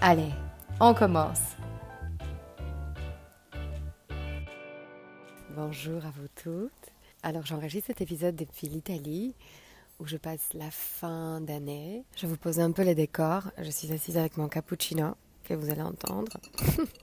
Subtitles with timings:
[0.00, 0.30] Allez,
[0.78, 1.40] on commence.
[5.56, 6.70] Bonjour à vous toutes.
[7.24, 9.34] Alors j'enregistre cet épisode depuis l'Italie
[9.98, 12.04] où je passe la fin d'année.
[12.16, 13.50] Je vous pose un peu les décors.
[13.58, 16.38] Je suis assise avec mon cappuccino que vous allez entendre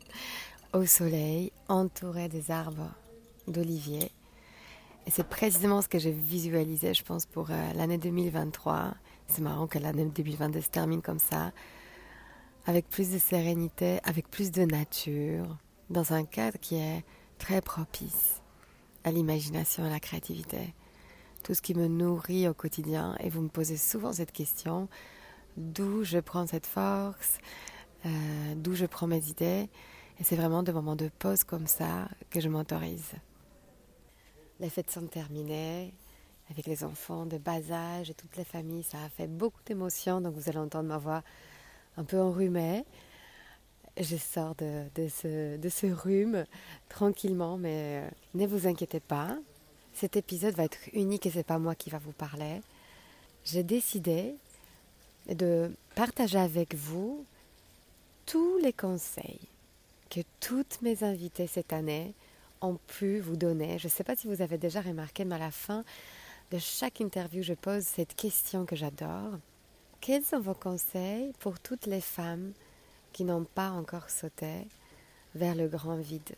[0.74, 2.94] au soleil, entourée des arbres
[3.46, 4.10] d'olivier.
[5.06, 8.94] Et c'est précisément ce que j'ai visualisé, je pense, pour euh, l'année 2023.
[9.28, 11.52] C'est marrant que l'année 2022 se termine comme ça
[12.66, 15.58] avec plus de sérénité, avec plus de nature,
[15.90, 17.04] dans un cadre qui est
[17.38, 18.42] très propice
[19.04, 20.74] à l'imagination et à la créativité.
[21.44, 24.90] Tout ce qui me nourrit au quotidien, et vous me posez souvent cette question,
[25.58, 27.38] d'où je prends cette force,
[28.06, 29.70] euh, d'où je prends mes idées,
[30.20, 33.12] et c'est vraiment de moments de pause comme ça que je m'autorise.
[34.60, 35.94] Les fêtes sont terminées,
[36.50, 40.22] avec les enfants de bas âge et toutes les familles, ça a fait beaucoup d'émotions,
[40.22, 41.24] donc vous allez entendre ma voix
[41.98, 42.86] un peu enrhumée.
[43.98, 46.46] Je sors de, ce, rhume
[46.90, 49.38] tranquillement, mais euh, ne vous inquiétez pas.
[49.94, 52.62] Cet épisode va être unique et c'est pas moi qui va vous parler.
[53.46, 54.36] J'ai décidé
[55.30, 57.26] de partager avec vous
[58.26, 59.40] tous les conseils
[60.10, 62.14] que toutes mes invitées cette année
[62.62, 63.80] ont pu vous donner.
[63.80, 65.86] Je ne sais pas si vous avez déjà remarqué, mais à la fin
[66.52, 69.40] de chaque interview, je pose cette question que j'adore.
[70.06, 72.54] Quels sont vos conseils pour toutes les femmes
[73.12, 74.68] qui n'ont pas encore sauté
[75.34, 76.36] vers le grand vide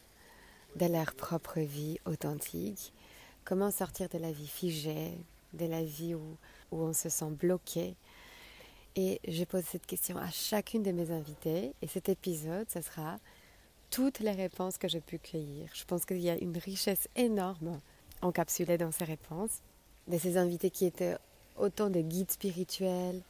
[0.77, 2.93] de leur propre vie authentique?
[3.43, 5.11] Comment sortir de la vie figée,
[5.51, 6.37] de la vie où,
[6.71, 7.97] on se sent bloqué?
[8.95, 13.17] Et je pose cette question à chacune de mes invitées et cet épisode, ce sera
[13.89, 15.69] toutes les réponses que j'ai pu cueillir.
[15.73, 17.81] Je pense qu'il y a une richesse énorme
[18.21, 19.59] encapsulée dans ces réponses,
[20.07, 21.17] de ces invités qui étaient
[21.57, 23.21] autant de guides spirituels,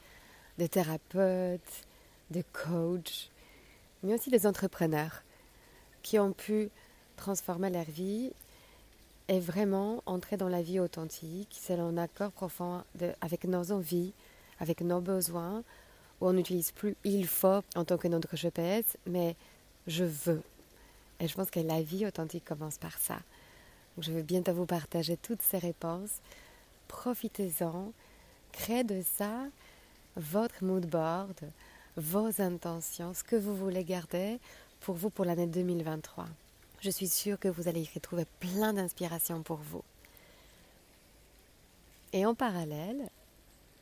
[0.58, 1.84] de thérapeutes,
[2.30, 3.30] de coachs,
[4.02, 5.22] mais aussi des entrepreneurs
[6.02, 6.70] qui ont pu
[7.16, 8.32] transformer leur vie
[9.28, 12.82] et vraiment entrer dans la vie authentique, selon un accord profond
[13.20, 14.12] avec nos envies,
[14.58, 15.62] avec nos besoins,
[16.20, 19.36] où on n'utilise plus il faut en tant que notre GPS, mais
[19.86, 20.42] je veux.
[21.20, 23.18] Et je pense que la vie authentique commence par ça.
[23.98, 26.20] je veux bientôt vous partager toutes ces réponses.
[26.86, 27.92] Profitez-en,
[28.52, 29.46] créez de ça
[30.18, 31.36] votre mood board,
[31.96, 34.38] vos intentions, ce que vous voulez garder
[34.80, 36.26] pour vous pour l'année 2023.
[36.80, 39.82] Je suis sûre que vous allez y retrouver plein d'inspiration pour vous.
[42.12, 43.10] Et en parallèle,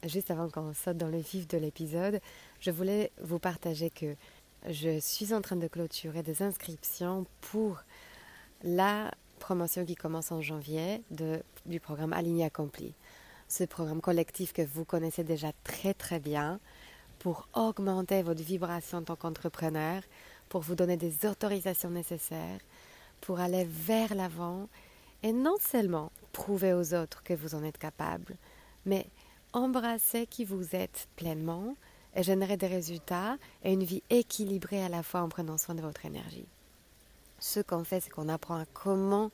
[0.05, 2.21] juste avant qu'on saute dans le vif de l'épisode,
[2.61, 4.15] je voulais vous partager que
[4.69, 7.83] je suis en train de clôturer des inscriptions pour
[8.63, 12.95] la promotion qui commence en janvier de, du programme Aligné Accompli
[13.49, 16.61] ce programme collectif que vous connaissez déjà très très bien
[17.19, 20.03] pour augmenter votre vibration en tant qu'entrepreneur,
[20.49, 22.61] pour vous donner des autorisations nécessaires,
[23.21, 24.69] pour aller vers l'avant
[25.23, 28.37] et non seulement prouver aux autres que vous en êtes capable,
[28.85, 29.07] mais
[29.53, 31.77] embrasser qui vous êtes pleinement
[32.15, 35.83] et générer des résultats et une vie équilibrée à la fois en prenant soin de
[35.83, 36.47] votre énergie.
[37.39, 39.31] Ce qu'on fait, c'est qu'on apprend à comment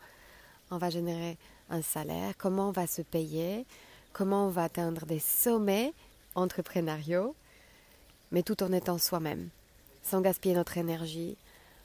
[0.71, 1.39] on va générer
[1.71, 3.67] un salaire, comment on va se payer,
[4.13, 5.93] comment on va atteindre des sommets
[6.35, 7.35] entrepreneuriaux,
[8.31, 9.49] mais tout en étant soi-même,
[10.03, 11.37] sans gaspiller notre énergie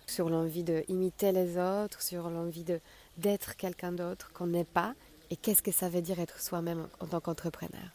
[0.05, 2.65] sur l'envie d'imiter les autres, sur l'envie
[3.17, 4.93] d'être quelqu'un d'autre qu'on n'est pas,
[5.29, 7.91] et qu'est-ce que ça veut dire être soi-même en tant qu'entrepreneur?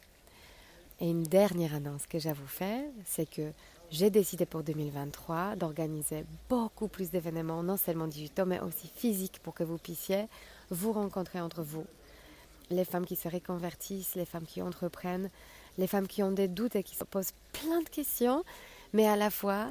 [1.00, 3.50] Et une dernière annonce que vous faire, c'est que
[3.90, 9.55] j'ai décidé pour 2023 d'organiser beaucoup plus d'événements, non seulement digitaux, mais aussi physiques, pour
[9.55, 10.26] que vous puissiez
[10.70, 11.84] vous rencontrer entre vous,
[12.72, 15.30] les femmes qui se reconvertissent, les femmes qui entreprennent,
[15.78, 18.44] les femmes qui ont des doutes et qui se posent plein de questions,
[18.92, 19.70] mais à la fois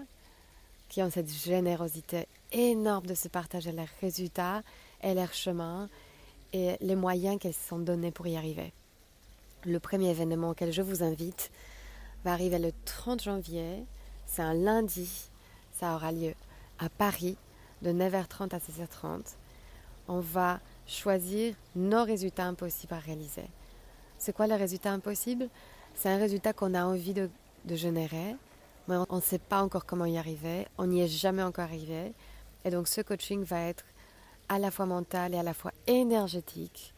[0.89, 4.62] qui ont cette générosité énorme de se partager leurs résultats
[5.01, 5.88] et leurs chemins
[6.53, 8.74] et les moyens qu'elles se sont donnés pour y arriver.
[9.63, 11.51] Le premier événement auquel je vous invite
[12.25, 13.86] va arriver le 30 janvier.
[14.25, 15.30] C'est un lundi.
[15.80, 16.33] Ça aura lieu
[16.80, 17.38] à Paris
[17.81, 19.36] de 9h30 à 16h30.
[20.07, 23.45] On va choisir nos résultats impossibles à réaliser.
[24.18, 25.50] C'est quoi le résultat impossible?
[25.95, 27.30] C'est un résultat qu'on a envie de,
[27.69, 28.36] générer,
[28.88, 30.68] mais on ne sait pas encore comment y arriver.
[30.78, 32.13] On n'y est jamais encore arrivé.
[32.66, 33.86] Et donc ce coaching va être
[34.50, 36.94] à la fois mental et à la fois énergétique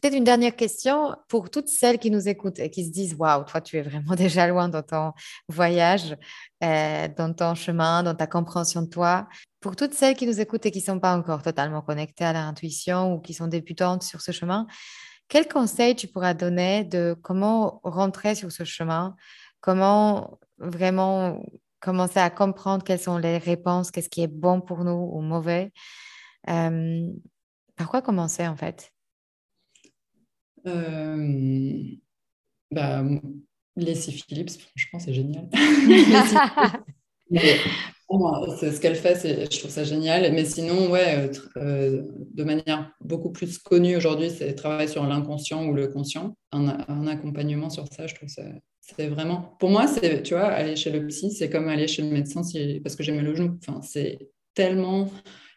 [0.00, 3.44] Peut-être une dernière question pour toutes celles qui nous écoutent et qui se disent Waouh,
[3.44, 5.12] toi, tu es vraiment déjà loin dans ton
[5.48, 6.16] voyage,
[6.62, 9.28] euh, dans ton chemin, dans ta compréhension de toi.
[9.60, 12.32] Pour toutes celles qui nous écoutent et qui ne sont pas encore totalement connectées à
[12.32, 14.68] leur intuition ou qui sont débutantes sur ce chemin,
[15.28, 19.16] quel conseil tu pourras donner de comment rentrer sur ce chemin
[19.62, 21.42] Comment vraiment
[21.80, 25.72] commencer à comprendre quelles sont les réponses, qu'est-ce qui est bon pour nous ou mauvais
[26.50, 27.10] euh,
[27.76, 28.92] Par quoi commencer en fait?
[30.66, 31.82] Euh,
[32.70, 33.02] bah,
[33.76, 35.48] Laissez Phillips, franchement, c'est génial.
[37.30, 40.30] ce qu'elle fait, je trouve ça génial.
[40.32, 42.02] Mais sinon, ouais, euh, euh,
[42.34, 46.36] de manière beaucoup plus connue aujourd'hui, c'est travailler sur l'inconscient ou le conscient.
[46.52, 48.42] Un, accompagnement sur ça, je trouve ça.
[48.82, 49.56] C'est vraiment.
[49.60, 52.42] Pour moi, c'est, tu vois, aller chez le psy, c'est comme aller chez le médecin
[52.82, 53.56] parce que j'ai mal au genou.
[53.66, 55.08] Enfin, c'est tellement.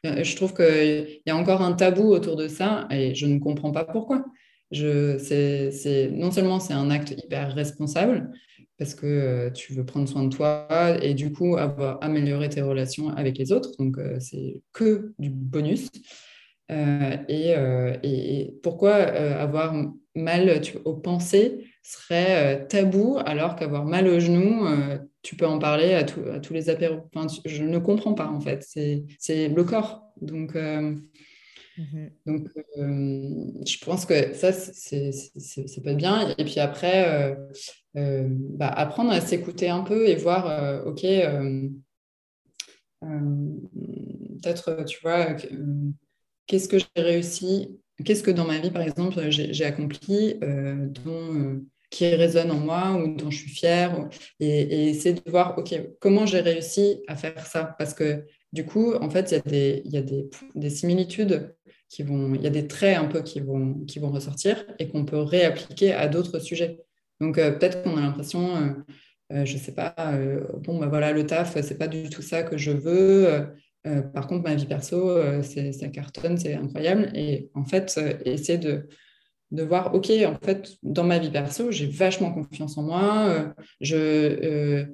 [0.04, 3.72] Je trouve qu'il y a encore un tabou autour de ça et je ne comprends
[3.72, 4.24] pas pourquoi.
[4.70, 8.32] Je, c'est, non seulement c'est un acte hyper responsable
[8.78, 10.68] parce que euh, tu veux prendre soin de toi
[11.02, 15.30] et du coup avoir amélioré tes relations avec les autres, donc euh, c'est que du
[15.30, 15.90] bonus.
[16.72, 17.54] Euh, et,
[18.04, 19.76] et, pourquoi avoir
[20.16, 24.68] mal aux pensées serait tabou alors qu'avoir mal au genou,
[25.22, 27.10] tu peux en parler à, à tous les apéros.
[27.46, 30.04] je ne comprends pas en fait, c'est le corps.
[30.22, 30.56] Donc
[31.78, 32.48] Mmh Donc,
[32.78, 36.34] euh, je pense que ça, c'est pas bien.
[36.38, 37.36] Et puis après, euh,
[37.98, 41.02] euh, bah, apprendre à s'écouter un peu et voir, OK,
[43.02, 45.36] peut-être, tu vois,
[46.48, 51.62] qu'est-ce que j'ai réussi, qu'est-ce que dans ma vie, par exemple, j'ai accompli, dont,
[51.96, 54.10] qui résonne en moi ou dont je suis fière,
[54.40, 57.76] et, essayer de voir, OK, comment j'ai réussi à faire ça?
[57.78, 61.56] Parce que du coup, en fait, il y a des, y des, des similitudes
[62.04, 65.06] vont, il y a des traits un peu qui vont, qui vont ressortir et qu'on
[65.06, 66.80] peut réappliquer à d'autres sujets.
[67.20, 68.70] Donc euh, peut-être qu'on a l'impression, euh,
[69.34, 69.96] euh, je sais pas,
[70.60, 73.48] bon, bah voilà, le taf, c'est pas du tout ça que je veux.
[74.14, 77.12] par contre, ma vie perso, c'est, ça cartonne, c'est incroyable.
[77.16, 78.88] Et en fait, essayer de,
[79.56, 83.54] de voir, OK, en fait, dans ma vie perso, j'ai vachement confiance en moi.
[83.82, 84.86] je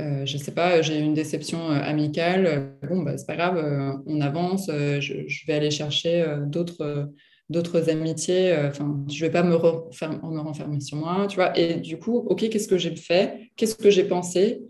[0.00, 3.36] euh, je ne sais pas, j'ai une déception euh, amicale, euh, bon, bah, c'est pas
[3.36, 7.10] grave, on avance, je, vais aller chercher d'autres
[7.50, 11.56] d'autres amitiés, enfin, je vais pas me, me renfermer sur moi, tu vois.
[11.58, 14.62] Et du coup, ok, qu'est-ce que j'ai fait Qu'est-ce que j'ai pensé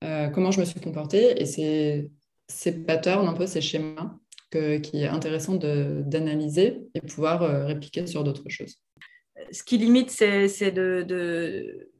[0.00, 2.08] Comment je me suis comportée Et c'est
[2.46, 4.14] ces patterns, un peu ces schémas,
[4.50, 8.76] que, qui est intéressant d'analyser et pouvoir répliquer sur d'autres choses.
[9.52, 11.90] Ce qui limite, c'est de, de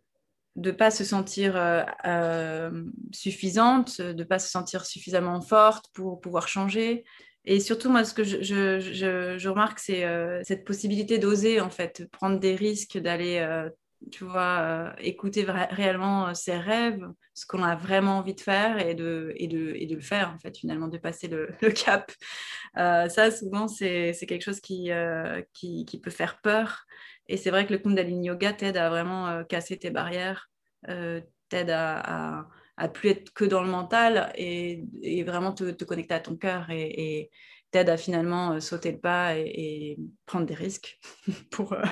[0.56, 6.20] de pas se sentir euh, euh, suffisante, de ne pas se sentir suffisamment forte pour
[6.20, 7.04] pouvoir changer.
[7.44, 12.38] Et surtout, moi, ce que je, remarque, c'est euh, cette possibilité d'oser, en fait, prendre
[12.38, 13.40] des risques, d'aller,
[14.10, 19.32] tu vois, écouter réellement ses rêves, ce qu'on a vraiment envie de faire et de,
[19.36, 21.54] et de, et de le faire, en fait, finalement, de passer le,
[21.84, 22.10] cap.
[22.74, 24.90] ça, souvent, c'est quelque chose qui,
[25.52, 26.86] qui, peut faire peur.
[27.30, 30.50] Et c'est vrai que le Kundalini Yoga t'aide à vraiment euh, casser tes barrières,
[30.88, 34.82] euh, t'aide à, à, plus être que dans le mental et,
[35.24, 37.30] vraiment te, connecter à ton cœur et,
[37.70, 40.98] t'aide à finalement euh, sauter le pas et, prendre des risques
[41.50, 41.82] pour, euh,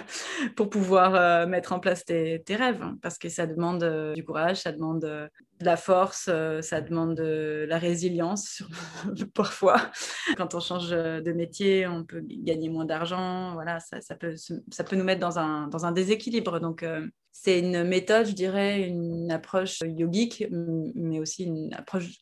[0.56, 2.82] pour pouvoir euh, mettre en place tes, rêves.
[2.82, 5.30] Hein, parce que ça demande du courage, ça demande de
[5.60, 6.30] la force,
[6.60, 8.62] ça demande de la résilience
[9.34, 9.90] parfois.
[10.36, 13.54] Quand on change de métier, on peut gagner moins d'argent.
[13.54, 14.34] Voilà, ça, ça, peut,
[14.70, 16.60] ça peut nous mettre dans un, dans un déséquilibre.
[16.60, 16.84] Donc,
[17.32, 20.44] c'est une méthode, je dirais, une approche yogique,
[20.94, 22.18] mais aussi une approche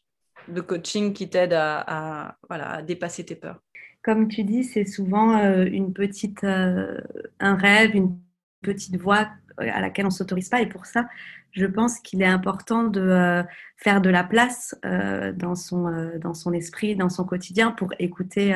[0.49, 3.63] de coaching qui t'aide à, voilà, dépasser tes peurs
[4.03, 7.01] Comme tu dis, c'est souvent euh, une petite, euh,
[7.41, 8.19] un rêve, une
[8.63, 10.61] petite voix à laquelle on ne s'autorise pas.
[10.61, 11.09] Et pour ça,
[11.57, 13.43] je pense qu'il est important de euh,
[13.79, 17.93] faire de la place euh, dans, son, euh, dans son esprit, dans son quotidien pour
[17.99, 18.55] écouter,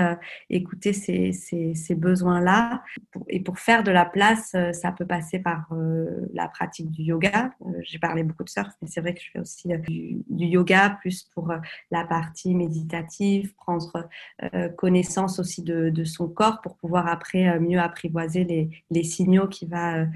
[0.51, 2.83] écouter ces, ces, besoins-là.
[3.29, 5.69] Et pour faire de la place, ça peut passer par
[6.33, 7.53] la pratique du yoga.
[7.83, 11.25] J'ai parlé beaucoup de surf, mais c'est vrai que je fais aussi du, yoga, plus
[11.35, 11.53] pour
[11.91, 14.09] la partie méditative, prendre
[14.77, 19.69] connaissance aussi de, de, son corps pour pouvoir après mieux apprivoiser les, les signaux qu'il
[19.69, 20.07] va,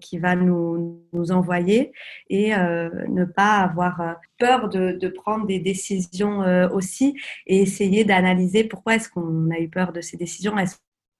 [0.00, 1.92] qui va nous, nous envoyer
[2.28, 8.04] et euh, ne pas avoir euh, peur de, prendre des décisions euh, aussi et essayer
[8.04, 10.58] d'analyser pourquoi est-ce qu'on a eu peur de ces décisions.
[10.58, 10.76] Est-ce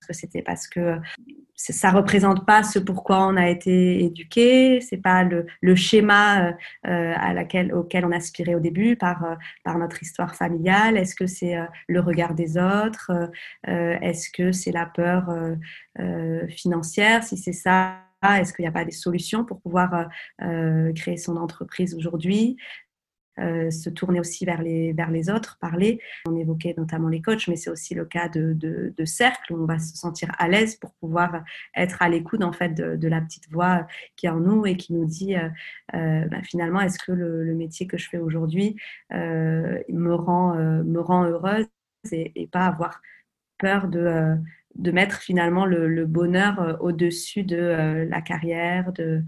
[0.07, 0.99] que c'était parce que
[1.57, 6.53] ça représente pas ce pourquoi on a été éduqué, c'est pas le, schéma
[7.73, 10.97] auquel on aspirait au début par notre histoire familiale?
[10.97, 11.57] Est-ce que c'est
[11.89, 13.11] le regard des autres?
[13.65, 15.35] Est-ce que c'est la peur
[16.49, 17.25] financière?
[17.25, 20.05] Si c'est ça, est-ce qu'il n'y a pas des solutions pour pouvoir euh,
[20.43, 22.57] euh, créer son entreprise aujourd'hui
[23.39, 26.01] euh, se tourner aussi vers les, autres, parler?
[26.27, 29.79] On évoquait notamment les coachs, mais c'est aussi le cas de, cercles où on va
[29.79, 33.87] se sentir à l'aise pour pouvoir être à l'écoute en fait de, la petite voix
[34.17, 35.35] qui est en nous et qui nous dit
[35.93, 38.77] bah, finalement est-ce que le, métier que je fais aujourd'hui
[39.11, 40.55] me, rend,
[41.27, 41.67] heureuse
[42.11, 43.03] et pas avoir
[43.59, 44.39] peur de,
[44.79, 49.23] de mettre finalement le, bonheur euh, au-dessus de euh, la carrière, de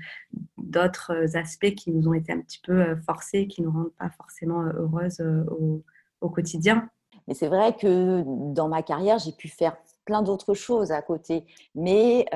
[0.58, 3.94] d'autres aspects qui nous ont été un petit peu euh, forcés, qui ne nous rendent
[3.98, 5.82] pas forcément heureuses au,
[6.28, 6.88] quotidien.
[7.26, 11.46] Mais c'est vrai que dans ma carrière, j'ai pu faire plein d'autres choses à côté.
[11.74, 12.26] Mais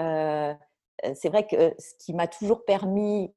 [1.15, 3.33] c'est vrai que ce qui m'a toujours permis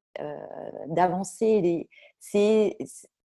[0.86, 1.88] d'avancer,
[2.20, 2.76] c'est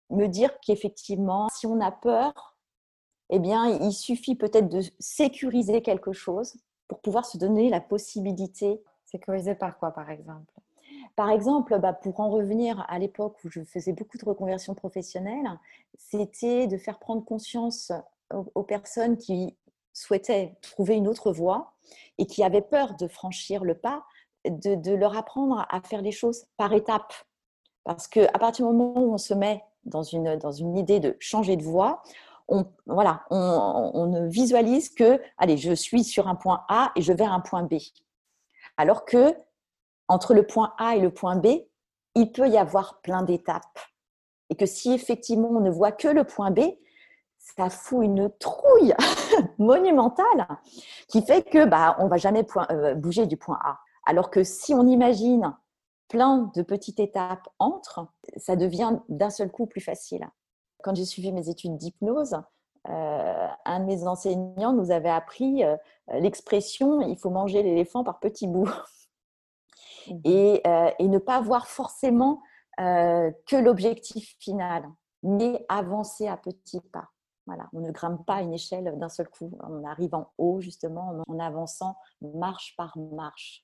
[0.09, 2.50] me dire qu'effectivement, si on a peur,
[3.31, 6.55] eh bien, il suffit peut-être de sécuriser quelque chose
[6.87, 8.81] pour pouvoir se donner la possibilité.
[9.05, 10.53] Sécuriser par quoi, par exemple?
[11.15, 15.47] Par exemple, bah, pour en revenir à l'époque où je faisais beaucoup de reconversion professionnelle,
[15.97, 17.91] c'était de faire prendre conscience
[18.55, 19.55] aux, personnes qui
[19.93, 21.73] souhaitaient trouver une autre voie
[22.17, 24.03] et qui avaient peur de franchir le pas,
[24.45, 27.13] de, de leur apprendre à faire les choses par étapes.
[27.83, 31.15] Parce qu'à partir du moment où on se met dans une, dans une idée de
[31.19, 32.03] changer de voie,
[32.51, 37.31] on, ne visualise que, allez, je suis sur un point A et je vais à
[37.31, 37.75] un point B.
[38.77, 39.35] Alors que
[40.07, 41.47] entre le point A et le point B,
[42.15, 43.79] il peut y avoir plein d'étapes.
[44.49, 46.59] Et que si effectivement on ne voit que le point B,
[47.37, 48.93] ça fout une trouille
[49.57, 50.47] monumentale
[51.07, 53.79] qui fait que bah, on va jamais euh, bouger du point A.
[54.05, 55.55] Alors que si on imagine
[56.07, 60.27] plein de petites étapes entre, ça devient d'un seul coup plus facile.
[60.83, 62.35] Quand j'ai suivi mes études d'hypnose,
[62.87, 65.75] euh, un de mes enseignants nous avait appris euh,
[66.13, 68.69] l'expression il faut manger l'éléphant par petits bouts.
[70.07, 70.13] Mmh.
[70.25, 72.41] Euh, et, ne pas voir forcément
[72.77, 74.83] que l'objectif final,
[75.21, 77.09] mais avancer à petits pas.
[77.45, 79.51] Voilà, on ne grimpe pas une échelle d'un seul coup.
[79.61, 83.63] On arrive en haut justement en avançant marche par marche.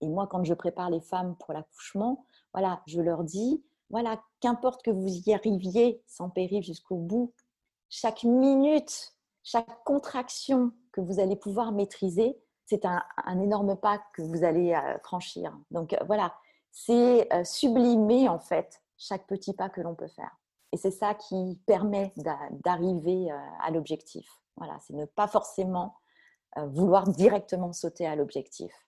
[0.00, 4.82] Et moi, quand je prépare les femmes pour l'accouchement, voilà, je leur dis voilà, qu'importe
[4.82, 7.32] que vous y arriviez sans péril jusqu'au bout,
[7.88, 13.02] chaque minute, chaque contraction que vous allez pouvoir maîtriser, c'est un,
[13.40, 15.56] énorme pas que vous allez euh, franchir.
[15.70, 16.34] Donc euh, voilà,
[16.72, 20.36] c'est euh, sublimer en fait chaque petit pas que l'on peut faire.
[20.72, 22.12] Et c'est ça qui permet
[22.64, 24.28] d'arriver à l'objectif.
[24.56, 25.94] Voilà, c'est ne pas forcément
[26.56, 28.85] vouloir directement sauter à l'objectif.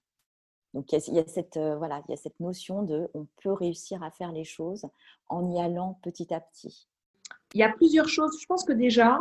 [0.75, 4.03] Donc il y, a, cette, voilà, il y a cette notion de on peut réussir
[4.03, 4.87] à faire les choses
[5.29, 6.89] en y allant petit à petit.
[7.55, 8.37] Il y a plusieurs choses.
[8.41, 9.19] Je pense que déjà,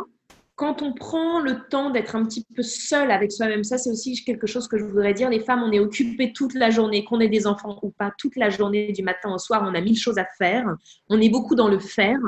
[0.58, 4.24] quand on prend le temps d'être un petit peu seul avec soi-même, ça c'est aussi
[4.24, 5.30] quelque chose que je voudrais dire.
[5.30, 8.34] Les femmes, on est occupées toute la journée, qu'on ait des enfants ou pas, toute
[8.34, 10.66] la journée du matin au soir, on a mille choses à faire.
[11.08, 12.18] On est beaucoup dans le faire.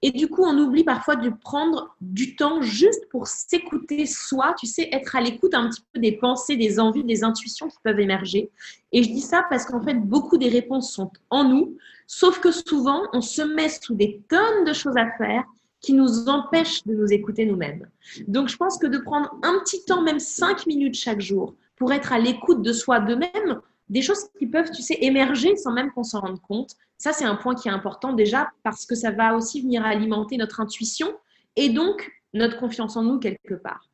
[0.00, 4.66] Et du coup, on oublie parfois de prendre du temps juste pour s'écouter soi, tu
[4.66, 7.98] sais, être à l'écoute un petit peu des pensées, des envies, des intuitions qui peuvent
[7.98, 8.50] émerger.
[8.92, 11.76] Et je dis ça parce qu'en fait, beaucoup des réponses sont en nous,
[12.06, 15.44] sauf que souvent, on se met sous des tonnes de choses à faire
[15.80, 17.88] qui nous empêchent de nous écouter nous-mêmes.
[18.28, 21.92] Donc, je pense que de prendre un petit temps, même cinq minutes chaque jour, pour
[21.92, 25.72] être à l'écoute de soi, de même, des choses qui peuvent, tu sais, émerger sans
[25.72, 26.72] même qu'on s'en rende compte.
[26.98, 30.36] Ça, c'est un point qui est important déjà parce que ça va aussi venir alimenter
[30.36, 31.16] notre intuition
[31.56, 33.88] et donc notre confiance en nous quelque part.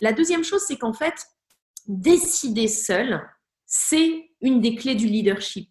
[0.00, 1.14] La deuxième chose, c'est qu'en fait,
[1.86, 3.22] décider seul,
[3.70, 5.68] c'est une des clés du leadership.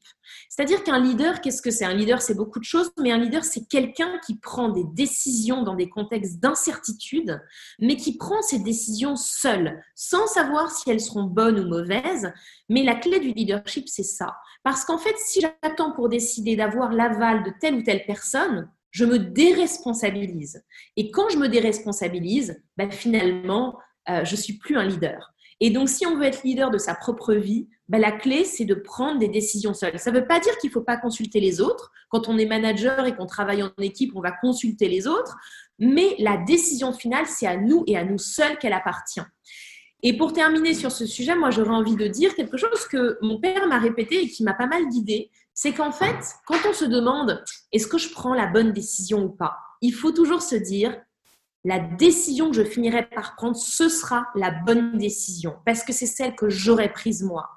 [0.49, 1.83] C'est-à-dire qu'un leader, qu'est-ce que c'est?
[1.83, 5.63] Un leader, c'est beaucoup de choses, mais un leader, c'est quelqu'un qui prend des décisions
[5.63, 7.41] dans des contextes d'incertitude,
[7.79, 12.31] mais qui prend ces décisions seul, sans savoir si elles seront bonnes ou mauvaises.
[12.69, 14.37] Mais la clé du leadership, c'est ça.
[14.63, 19.05] Parce qu'en fait, si j'attends pour décider d'avoir l'aval de telle ou telle personne, je
[19.05, 20.63] me déresponsabilise.
[20.97, 25.33] Et quand je me déresponsabilise, ben finalement, euh, je suis plus un leader.
[25.59, 28.65] Et donc, si on veut être leader de sa propre vie, ben, la clé, c'est
[28.65, 29.97] de prendre des décisions seul.
[29.97, 31.91] Ça ne veut pas dire qu'il ne faut pas consulter les autres.
[32.09, 35.35] Quand on est manager et qu'on travaille en équipe, on va consulter les autres.
[35.79, 39.21] Mais la décision finale, c'est à nous et à nous seuls qu'elle appartient.
[40.03, 43.39] Et pour terminer sur ce sujet, moi, j'aurais envie de dire quelque chose que mon
[43.39, 45.31] père m'a répété et qui m'a pas mal guidée.
[45.53, 49.29] C'est qu'en fait, quand on se demande est-ce que je prends la bonne décision ou
[49.29, 50.95] pas, il faut toujours se dire
[51.63, 56.05] la décision que je finirai par prendre, ce sera la bonne décision parce que c'est
[56.05, 57.49] celle que j'aurais prise moi.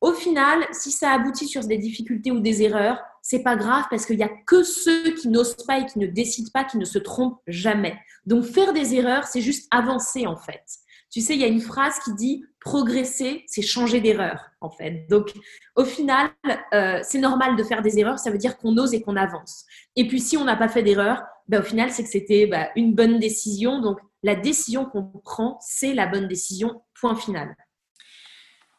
[0.00, 4.04] Au final, si ça aboutit sur des difficultés ou des erreurs, c'est pas grave parce
[4.04, 6.84] qu'il n'y a que ceux qui n'osent pas et qui ne décident pas qui ne
[6.84, 7.96] se trompent jamais.
[8.26, 10.64] Donc faire des erreurs, c'est juste avancer en fait.
[11.12, 15.06] Tu sais, il y a une phrase qui dit progresser, c'est changer d'erreur en fait.
[15.08, 15.32] Donc
[15.76, 16.30] au final,
[16.74, 19.66] euh, c'est normal de faire des erreurs, ça veut dire qu'on ose et qu'on avance.
[19.94, 22.68] Et puis si on n'a pas fait d'erreur, ben, au final, c'est que c'était bah,
[22.76, 23.80] une bonne décision.
[23.80, 27.56] Donc la décision qu'on prend, c'est la bonne décision, point final.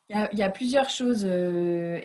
[0.10, 1.26] Il y, a, plusieurs choses.
[1.26, 2.00] Euh,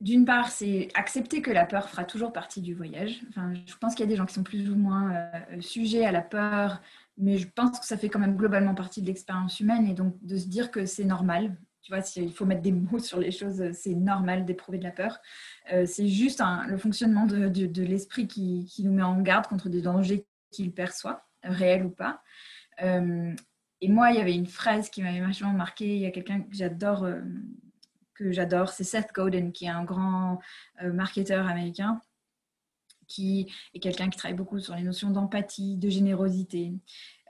[0.00, 3.22] d'une part, c'est accepter que la peur fera toujours partie du voyage.
[3.30, 6.04] Enfin, je pense qu'il y a des gens qui sont plus ou moins euh, sujets
[6.04, 6.80] à la peur,
[7.16, 10.14] mais je pense que ça fait quand même globalement partie de l'expérience humaine et donc
[10.22, 11.56] de se dire que c'est normal.
[11.86, 14.90] Tu vois, il faut mettre des mots sur les choses, c'est normal d'éprouver de la
[14.90, 15.18] peur.
[15.72, 20.26] Euh, c'est juste le fonctionnement de, l'esprit qui, nous met en garde contre des dangers
[20.50, 22.20] qu'il perçoit, réels ou pas.
[23.80, 25.96] Et moi, il y avait une phrase qui m'avait vachement marqué.
[25.96, 27.20] Il y a quelqu'un que j'adore, euh,
[28.14, 30.40] que j'adore, c'est Seth Godin, qui est un grand
[30.82, 32.00] euh, marketeur américain,
[33.06, 36.72] qui est quelqu'un qui travaille beaucoup sur les notions d'empathie, de générosité,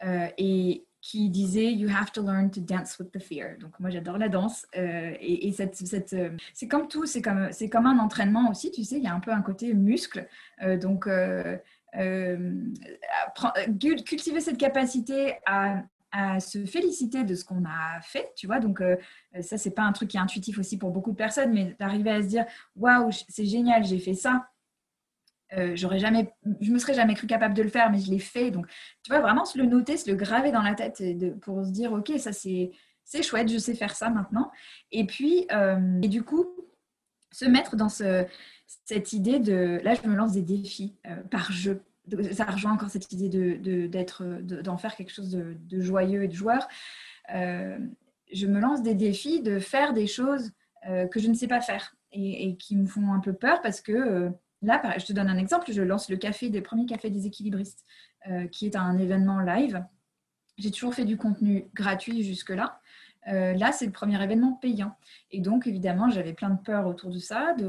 [0.05, 3.57] euh, et qui disait You have to learn to dance with the fear.
[3.61, 6.17] Donc moi, j'adore la danse, et, cette, cette
[6.53, 8.71] c'est comme tout, c'est comme, comme un entraînement aussi.
[8.71, 10.27] Tu sais, il y a un peu un côté muscle,
[10.81, 11.09] donc.
[14.05, 15.83] cultiver cette capacité à
[16.17, 18.59] à se féliciter de ce qu'on a fait, tu vois.
[18.59, 18.97] Donc, euh,
[19.41, 22.11] ça, c'est pas un truc qui est intuitif aussi pour beaucoup de personnes, mais d'arriver
[22.11, 24.49] à se dire waouh, c'est génial, j'ai fait ça.
[25.53, 28.19] Euh, j'aurais jamais, je me serais jamais cru capable de le faire, mais je l'ai
[28.19, 28.51] fait.
[28.51, 28.67] Donc,
[29.03, 31.03] tu vois, vraiment se le noter, se le graver dans la tête
[31.41, 32.73] pour se dire ok, ça c'est
[33.05, 34.51] c'est chouette, je sais faire ça maintenant.
[34.91, 36.47] Et puis, euh, et du coup,
[37.31, 38.27] se mettre dans ce,
[38.85, 40.97] cette idée de là, je me lance des défis
[41.31, 41.83] par jeu
[42.33, 46.35] ça rejoint encore cette idée de, d'être, d'en faire quelque chose de, joyeux et de
[46.35, 46.69] joueur.
[47.35, 47.79] Euh,
[48.33, 50.53] je me lance des défis de faire des choses
[50.89, 53.81] euh, que je ne sais pas faire et, qui me font un peu peur parce
[53.81, 54.31] que euh,
[54.67, 57.85] là, je te donne un exemple, je lance le café des premiers cafés des équilibristes,
[58.51, 59.85] qui est un événement live.
[60.59, 62.81] J'ai toujours fait du contenu gratuit jusque-là.
[63.29, 64.97] Euh, là, c'est le premier événement payant.
[65.31, 67.67] Et donc, évidemment, j'avais plein de peur autour de ça, de,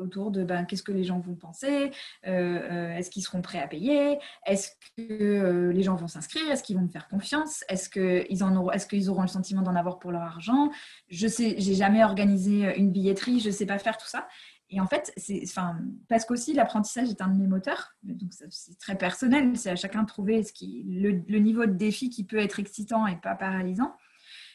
[0.00, 1.92] autour de ben, qu'est-ce que les gens vont penser,
[2.26, 6.62] euh, euh, est-ce qu'ils seront prêts à payer, est-ce que les gens vont s'inscrire, est-ce
[6.62, 9.98] qu'ils vont me faire confiance, est-ce qu'ils auront, est qu'ils auront le sentiment d'en avoir
[9.98, 10.70] pour leur argent.
[11.08, 14.26] Je sais, j'ai jamais organisé une billetterie, je ne sais pas faire tout ça.
[14.72, 18.78] Et en fait, c'est, enfin, parce qu'aussi l'apprentissage est un de mes moteurs, donc c'est
[18.78, 23.06] très personnel, c'est à chacun de trouver le niveau de défi qui peut être excitant
[23.06, 23.94] et pas paralysant.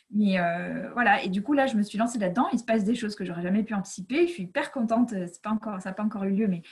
[0.09, 2.47] Mais euh, voilà, et du coup, là, je me suis lancée là-dedans.
[2.51, 4.25] Il se passe des choses que j'aurais jamais pu anticiper.
[4.25, 5.13] Je suis hyper contente.
[5.43, 6.63] Pas encore, ça n'a pas encore eu lieu, mais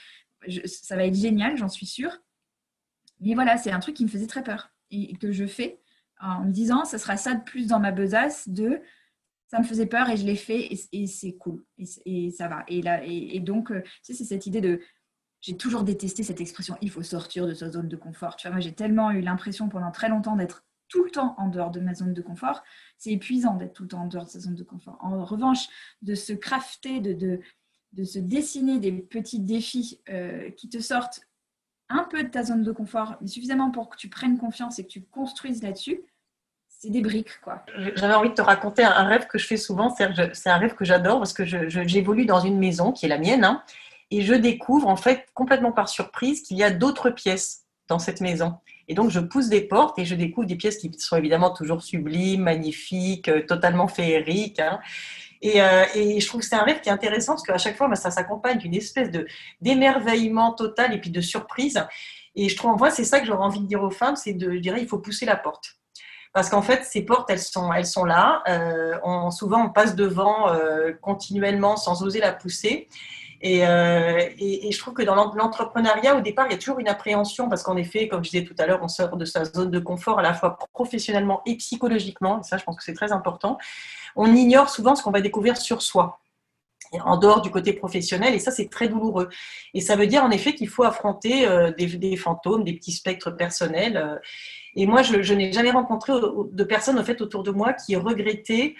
[0.64, 2.18] ça va être génial, j'en suis sûre.
[3.20, 5.80] Mais voilà, c'est un truc qui me faisait très peur et, que je fais
[6.20, 8.80] en me disant, ça sera ça de plus dans ma besace de
[9.56, 12.64] ça me faisait peur et je l'ai fait et, c'est cool et, ça va.
[12.68, 14.80] Et, là, et, donc, euh, c'est cette idée de.
[15.40, 18.36] J'ai toujours détesté cette expression il faut sortir de sa zone de confort.
[18.36, 21.48] Tu vois, moi, j'ai tellement eu l'impression pendant très longtemps d'être tout le temps en
[21.48, 22.62] dehors de ma zone de confort
[22.98, 24.98] c'est épuisant d'être tout le temps en dehors de sa zone de confort.
[25.00, 25.66] En revanche,
[26.02, 27.40] de se crafter, de, de,
[27.92, 31.20] de se dessiner des petits défis euh, qui te sortent
[31.88, 34.84] un peu de ta zone de confort, mais suffisamment pour que tu prennes confiance et
[34.84, 36.00] que tu construises là-dessus,
[36.78, 37.62] c'est des briques, quoi.
[37.94, 39.94] J'avais envie de te raconter un rêve que je fais souvent.
[39.94, 43.44] C'est un rêve que j'adore parce que j'évolue dans une maison qui est la mienne,
[43.44, 43.62] hein,
[44.10, 48.20] et je découvre en fait complètement par surprise qu'il y a d'autres pièces dans cette
[48.20, 48.56] maison.
[48.88, 51.82] Et donc, je pousse des portes et je découvre des pièces qui sont évidemment toujours
[51.82, 54.60] sublimes, magnifiques, euh, totalement féeriques.
[54.60, 54.78] Hein.
[55.44, 57.88] Euh, et, je trouve que c'est un rêve qui est intéressant parce qu'à chaque fois,
[57.88, 59.10] bah, ça s'accompagne d'une espèce
[59.60, 61.84] d'émerveillement total et puis de surprise.
[62.36, 64.52] Et je trouve, moi, c'est ça que j'aurais envie de dire aux femmes, c'est de,
[64.52, 65.75] je dirais, il faut pousser la porte.
[66.36, 68.42] Parce qu'en fait, ces portes, elles sont, elles sont là.
[68.46, 72.88] Euh, souvent, on passe devant euh, continuellement sans oser la pousser.
[73.42, 76.88] Euh, et, et, je trouve que dans l'entrepreneuriat, au départ, il y a toujours une
[76.88, 79.70] appréhension parce qu'en effet, comme je disais tout à l'heure, on sort de sa zone
[79.70, 82.40] de confort à la fois professionnellement et psychologiquement.
[82.40, 83.56] Et ça, je pense que c'est très important.
[84.14, 86.20] On ignore souvent ce qu'on va découvrir sur soi
[87.04, 89.28] en dehors du côté professionnel, et ça c'est très douloureux.
[89.74, 93.30] Et ça veut dire en effet qu'il faut affronter euh, des, fantômes, des petits spectres
[93.30, 93.96] personnels.
[93.96, 94.16] Euh.
[94.76, 98.74] Et moi, je, n'ai jamais rencontré de personnes en fait autour de moi qui regrettaient,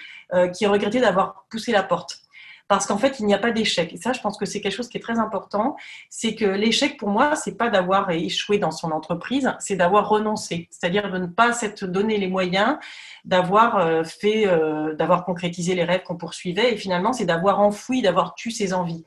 [0.55, 2.27] qui regrettaient d'avoir poussé la porte
[2.69, 3.93] parce qu'en fait, il n'y a pas d'échec.
[3.93, 5.77] Et ça, je pense que c'est quelque chose qui est très important.
[6.11, 10.69] C'est que l'échec, pour moi, c'est pas d'avoir échoué dans son entreprise, c'est d'avoir renoncé.
[10.71, 12.77] C'est-à-dire de ne pas s'être donné les moyens
[13.25, 16.73] d'avoir euh, fait, euh, d'avoir concrétisé les rêves qu'on poursuivait.
[16.73, 19.05] Et finalement, c'est d'avoir enfoui, d'avoir tué ses envies.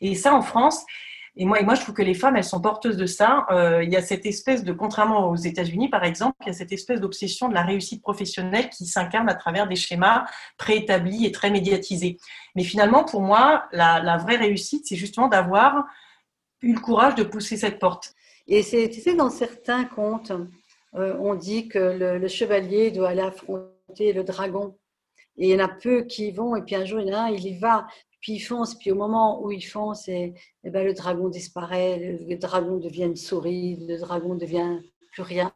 [0.00, 0.84] Et ça, en France,
[1.40, 3.46] et moi, je trouve que les femmes, elles sont porteuses de ça.
[3.50, 6.52] Euh, il y a cette espèce de, contrairement aux États-Unis, par exemple, il y a
[6.52, 10.26] cette espèce d'obsession de la réussite professionnelle qui s'incarne à travers des schémas
[10.58, 12.18] préétablis et très médiatisés.
[12.56, 15.86] Mais finalement, pour moi, la, vraie réussite, c'est justement d'avoir
[16.60, 18.12] eu le courage de pousser cette porte.
[18.46, 20.32] Et c'est, tu sais, dans certains contes,
[20.94, 24.76] euh, on dit que le, chevalier doit aller affronter le dragon.
[25.38, 27.18] Et il y en a peu qui vont, et puis un jour, il y en
[27.18, 27.86] a un, il y va
[28.20, 31.98] puis ils foncent, puis au moment où ils foncent, et, eh ben, le dragon disparaît,
[31.98, 34.78] le, dragon devient une souris, le dragon devient
[35.12, 35.52] plus rien.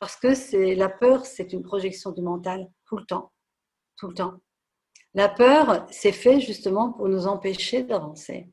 [0.00, 3.32] Parce que c'est la peur, c'est une projection du mental tout le temps,
[3.96, 4.34] tout le temps.
[5.14, 8.48] La peur, c'est fait justement pour nous empêcher d'avancer.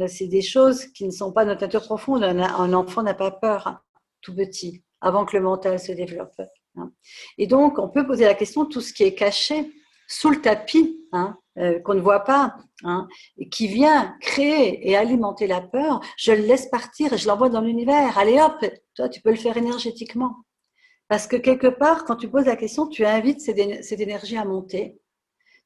[0.00, 2.22] Euh, c'est des choses qui ne sont pas notre nature profonde.
[2.24, 3.80] Un enfant n'a pas peur
[4.22, 6.40] tout petit, avant que le mental se développe.
[6.76, 6.92] Hein.
[7.38, 9.72] Et donc, on peut poser la question, tout ce qui est caché
[10.08, 13.08] sous le tapis, hein, euh, qu'on ne voit pas, hein,
[13.50, 17.62] qui vient créer et alimenter la peur, je le laisse partir et je l'envoie dans
[17.62, 18.18] l'univers.
[18.18, 18.64] Allez hop,
[18.94, 20.36] toi, tu peux le faire énergétiquement.
[21.08, 24.44] Parce que quelque part, quand tu poses la question, tu invites cette, cette énergie à
[24.44, 25.00] monter.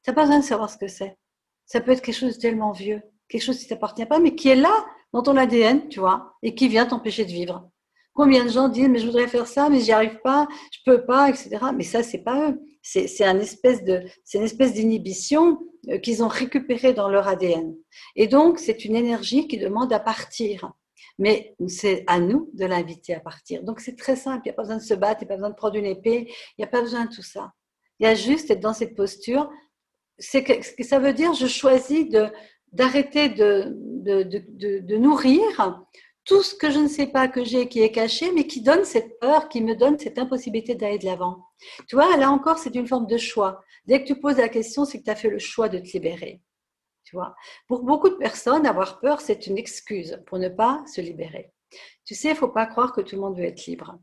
[0.03, 1.17] Tu n'as pas besoin de savoir ce que c'est.
[1.65, 4.35] Ça peut être quelque chose de tellement vieux, quelque chose qui ne t'appartient pas, mais
[4.35, 7.69] qui est là dans ton ADN, tu vois, et qui vient t'empêcher de vivre.
[8.13, 11.05] Combien de gens disent mais je voudrais faire ça, mais j'y arrive pas, je peux
[11.05, 11.57] pas, etc.
[11.75, 12.61] Mais ça, c'est pas eux.
[12.91, 13.39] C'est une
[14.43, 17.75] espèce d'inhibition euh, qu'ils ont récupérée dans leur ADN.
[18.15, 20.73] Et donc, c'est une énergie qui demande à partir.
[21.17, 23.63] Mais c'est à nous de l'inviter à partir.
[23.63, 24.41] Donc, c'est très simple.
[24.45, 25.75] Il n'y a pas besoin de se battre, il n'y a pas besoin de prendre
[25.75, 27.53] une épée, il n'y a pas besoin de tout ça.
[27.99, 29.49] Il y a juste être dans cette posture.
[30.17, 32.07] C'est ce que ça veut dire, je choisis
[32.71, 35.85] d'arrêter de, de, de, de, nourrir
[36.25, 38.85] tout ce que je ne sais pas que j'ai qui est caché, mais qui donne
[38.85, 41.45] cette peur, qui me donne cette impossibilité d'aller de l'avant.
[41.87, 43.63] Tu vois, là encore, c'est une forme de choix.
[43.85, 45.91] Dès que tu poses la question, c'est que tu as fait le choix de te
[45.93, 46.41] libérer.
[47.03, 47.35] Tu vois,
[47.67, 51.51] pour beaucoup de personnes, avoir peur, c'est une excuse pour ne pas se libérer.
[52.05, 53.97] Tu sais, il faut pas croire que tout le monde veut être libre.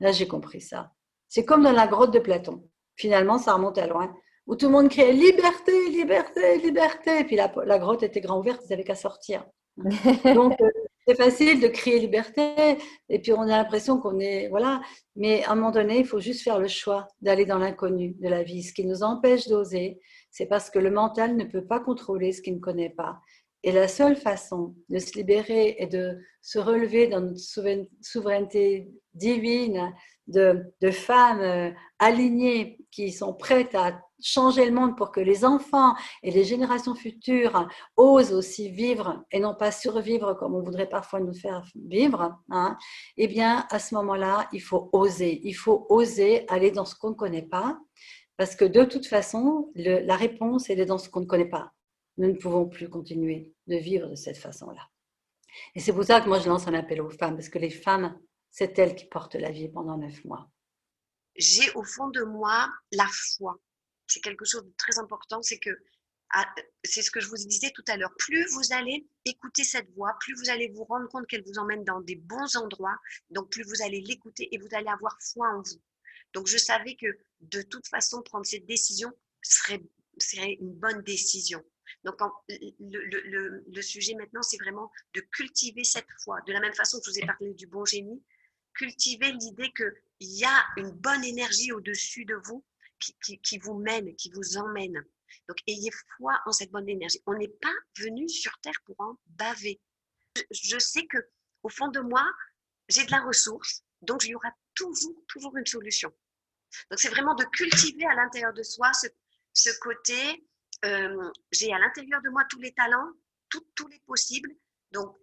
[0.00, 0.92] Là, j'ai compris ça.
[1.28, 2.68] C'est comme dans la grotte de Platon.
[2.96, 4.14] Finalement, ça remonte à loin,
[4.46, 7.20] où tout le monde criait liberté, liberté, liberté.
[7.20, 9.44] Et puis la, grotte était grand ouverte, ils n'avaient qu'à sortir.
[10.34, 10.70] Donc, euh,
[11.06, 14.48] c'est facile de crier liberté, et puis on a l'impression qu'on est.
[14.48, 14.80] Voilà.
[15.16, 18.28] Mais à un moment donné, il faut juste faire le choix d'aller dans l'inconnu de
[18.28, 18.62] la vie.
[18.62, 22.42] Ce qui nous empêche d'oser, c'est parce que le mental ne peut pas contrôler ce
[22.42, 23.18] qu'il ne connaît pas.
[23.64, 27.40] Et la seule façon de se libérer et de se relever dans notre
[28.00, 29.92] souveraineté divine
[30.26, 35.44] de, de femmes euh, alignées qui sont prêtes à changer le monde pour que les
[35.44, 40.88] enfants et les générations futures osent aussi vivre et non pas survivre comme on voudrait
[40.88, 42.76] parfois nous faire vivre, hein,
[43.16, 45.40] eh bien, à ce moment-là, il faut oser.
[45.44, 47.78] Il faut oser aller dans ce qu'on ne connaît pas,
[48.36, 51.72] parce que de toute façon, la réponse, elle est dans ce qu'on ne connaît pas.
[52.18, 54.88] Nous ne pouvons plus continuer de vivre de cette façon-là.
[55.74, 57.70] Et c'est pour ça que moi, je lance un appel aux femmes, parce que les
[57.70, 58.18] femmes,
[58.50, 60.48] c'est elles qui portent la vie pendant neuf mois.
[61.36, 63.56] J'ai au fond de moi la foi
[64.12, 65.70] c'est quelque chose de très important, c'est que
[66.34, 66.46] ah,
[66.82, 68.14] c'est ce que je vous disais tout à l'heure.
[68.18, 71.84] Plus vous allez écouter cette voix, plus vous allez vous rendre compte qu'elle vous emmène
[71.84, 72.96] dans des bons endroits,
[73.30, 75.80] donc plus vous allez l'écouter et vous allez avoir foi en vous.
[76.32, 77.06] Donc je savais que
[77.40, 79.82] de toute façon, prendre cette décision serait,
[80.18, 81.62] serait une bonne décision.
[82.04, 82.16] Donc
[82.48, 86.40] le, le, sujet maintenant, c'est vraiment de cultiver cette foi.
[86.46, 88.22] De la même façon que je vous ai parlé du bon génie,
[88.74, 92.64] cultiver l'idée qu'il y a une bonne énergie au-dessus de vous
[93.42, 95.04] qui, vous mène, qui vous emmène.
[95.48, 97.20] Donc, ayez foi en cette bonne énergie.
[97.26, 99.80] On n'est pas venu sur Terre pour en baver.
[100.50, 101.18] Je, sais que
[101.62, 102.24] au fond de moi,
[102.88, 106.12] j'ai de la ressource, donc il y aura toujours, toujours une solution.
[106.90, 108.90] Donc c'est vraiment de cultiver à l'intérieur de soi
[109.52, 110.46] ce, côté,
[110.84, 113.12] euh, j'ai à l'intérieur de moi tous les talents,
[113.50, 114.50] tous les possibles,
[114.92, 115.14] donc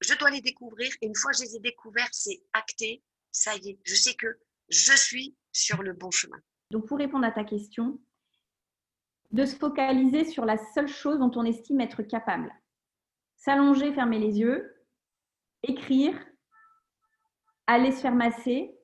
[0.00, 3.56] je dois les découvrir, et une fois que je les ai découverts, c'est acté, ça
[3.56, 6.38] y est, je sais que je suis sur le bon chemin.
[6.72, 7.98] Donc pour répondre à ta question,
[9.30, 12.50] de se focaliser sur la seule chose dont on estime être capable.
[13.36, 14.74] S'allonger, fermer les yeux,
[15.62, 16.14] écrire,
[17.66, 18.74] aller se faire masser.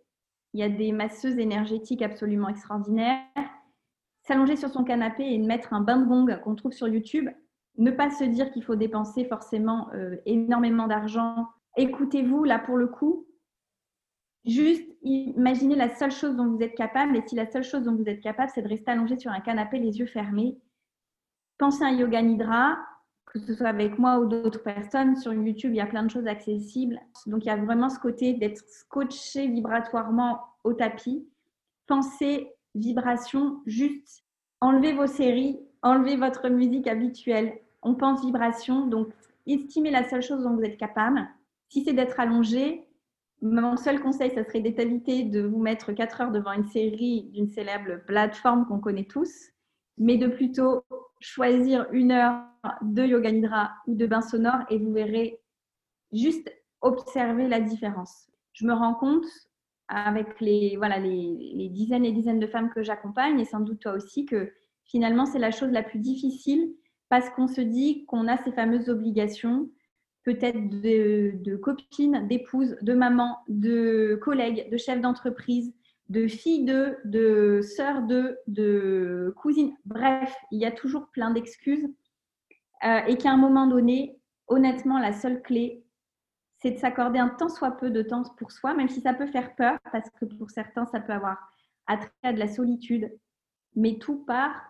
[0.53, 3.24] Il y a des masseuses énergétiques absolument extraordinaires.
[4.22, 7.31] S'allonger sur son canapé et mettre un bain de gong qu'on trouve sur YouTube.
[7.79, 11.48] Ne pas se dire qu'il faut dépenser forcément euh, énormément d'argent.
[11.79, 13.28] Écoutez-vous, là pour le coup,
[14.44, 17.16] juste imaginez la seule chose dont vous êtes capable.
[17.16, 19.40] Et si la seule chose dont vous êtes capable, c'est de rester allongé sur un
[19.40, 20.59] canapé, les yeux fermés,
[21.59, 22.79] pensez à un yoga nidra,
[23.27, 25.16] que ce soit avec moi ou d'autres personnes.
[25.16, 26.98] Sur YouTube, il y a plein de choses accessibles.
[27.27, 31.29] Donc, il y a vraiment ce côté d'être scotché vibratoirement au tapis.
[31.87, 34.24] Pensez vibration, juste
[34.61, 37.59] enlevez vos séries, enlevez votre musique habituelle.
[37.83, 39.09] On pense vibration, donc
[39.46, 41.27] estimez la seule chose dont vous êtes capable.
[41.68, 42.88] Si c'est d'être allongé,
[43.40, 47.48] mon seul conseil, ça serait d'éviter de vous mettre 4 heures devant une série d'une
[47.48, 49.33] célèbre plateforme qu'on connaît tous,
[49.96, 50.83] mais de plutôt
[51.20, 52.42] choisir une heure
[52.83, 55.40] de yoga nidra ou de bain sonore et vous verrez
[56.12, 58.31] juste observer la différence.
[58.53, 59.27] Je me rends compte
[59.88, 63.92] avec les, voilà, les, dizaines et dizaines de femmes que j'accompagne, et sans doute toi
[63.92, 64.53] aussi, que
[64.85, 66.74] finalement c'est la chose la plus difficile
[67.09, 69.70] parce qu'on se dit qu'on a ces fameuses obligations,
[70.29, 75.73] peut-être de, copines, d'épouses, de mamans, de collègues, de chefs d'entreprise,
[76.11, 79.75] de filles de, de sœurs de, de cousines.
[79.87, 81.88] Bref, il y a toujours plein d'excuses.
[82.85, 85.83] Euh, et qu'à un moment donné, honnêtement, la seule clé,
[86.59, 89.29] c'est de s'accorder un tant soit peu de temps pour soi, même si ça peut
[89.29, 91.38] faire peur, parce que pour certains, ça peut avoir
[91.87, 93.11] attrait à de la solitude.
[93.77, 94.61] Mais tout part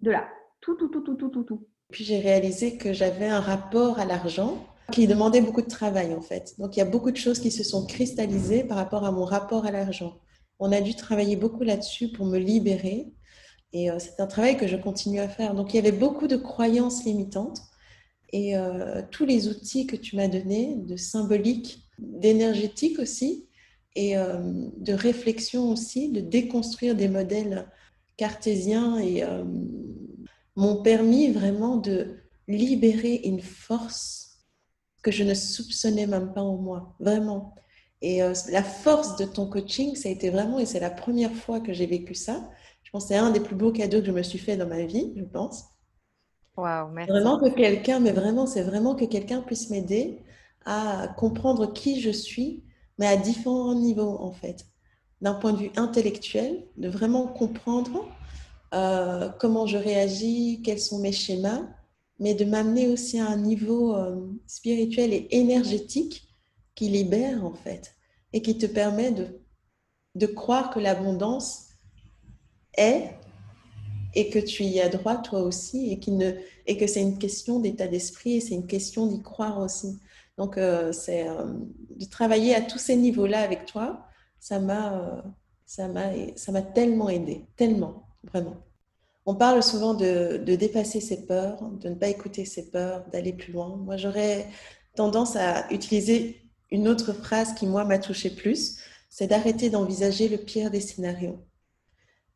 [0.00, 0.28] de là.
[0.60, 1.64] Tout, tout, tout, tout, tout, tout, tout.
[1.92, 6.20] Puis j'ai réalisé que j'avais un rapport à l'argent qui demandait beaucoup de travail en
[6.20, 6.54] fait.
[6.58, 9.24] Donc il y a beaucoup de choses qui se sont cristallisées par rapport à mon
[9.24, 10.18] rapport à l'argent.
[10.58, 13.12] On a dû travailler beaucoup là-dessus pour me libérer.
[13.72, 15.54] Et euh, c'est un travail que je continue à faire.
[15.54, 17.60] Donc il y avait beaucoup de croyances limitantes.
[18.32, 23.48] Et euh, tous les outils que tu m'as donnés, de symbolique, d'énergétique aussi,
[23.94, 24.40] et euh,
[24.76, 27.70] de réflexion aussi, de déconstruire des modèles
[28.16, 29.22] cartésiens, et
[30.56, 32.16] m'ont permis vraiment de
[32.48, 34.25] libérer une force
[35.06, 37.54] que je ne soupçonnais même pas en moi, vraiment.
[38.02, 41.32] Et euh, la force de ton coaching, ça a été vraiment, et c'est la première
[41.32, 42.50] fois que j'ai vécu ça.
[42.82, 44.66] Je pense que c'est un des plus beaux cadeaux que je me suis fait dans
[44.66, 45.66] ma vie, je pense.
[46.56, 47.12] Waouh, merci.
[47.12, 50.18] Vraiment que quelqu'un, mais vraiment, c'est vraiment que quelqu'un puisse m'aider
[50.64, 52.64] à comprendre qui je suis,
[52.98, 54.66] mais à différents niveaux, en fait.
[55.20, 58.08] D'un point de vue intellectuel, de vraiment comprendre
[58.74, 61.62] euh, comment je réagis, quels sont mes schémas,
[62.18, 66.28] mais de m'amener aussi à un niveau euh, spirituel et énergétique
[66.74, 67.94] qui libère en fait
[68.32, 71.68] et qui te permet de, croire que l'abondance
[72.76, 73.10] est
[74.14, 78.36] et que tu y as droit toi aussi et, que c'est une question d'état d'esprit
[78.36, 79.98] et c'est une question d'y croire aussi.
[80.38, 81.52] Donc, euh, c'est euh,
[81.96, 84.06] de travailler à tous ces niveaux-là avec toi,
[84.40, 85.22] ça m'a,
[85.66, 88.56] ça m'a tellement aidé, tellement, vraiment.
[89.28, 93.52] On parle souvent de, dépasser ses peurs, de ne pas écouter ses peurs, d'aller plus
[93.52, 93.76] loin.
[93.76, 94.46] Moi, j'aurais
[94.94, 98.78] tendance à utiliser une autre phrase qui, moi, m'a touché plus,
[99.10, 101.44] c'est d'arrêter d'envisager le pire des scénarios.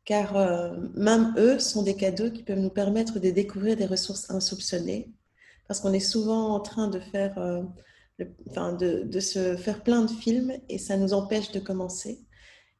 [0.03, 4.29] Car euh, même eux sont des cadeaux qui peuvent nous permettre de découvrir des ressources
[4.29, 5.13] insoupçonnées.
[5.67, 7.63] Parce qu'on est souvent en train de faire, euh,
[8.49, 12.19] enfin, de, se faire plein de films et ça nous empêche de commencer.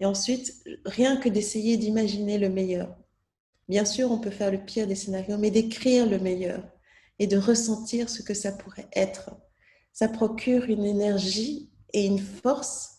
[0.02, 0.54] Et ensuite,
[0.86, 3.01] rien que d'essayer d'imaginer le meilleur.
[3.72, 6.62] Bien sûr, on peut faire le pire des scénarios, mais d'écrire le meilleur
[7.20, 9.32] et de ressentir ce que ça pourrait être.
[9.94, 12.98] Ça procure une énergie et une force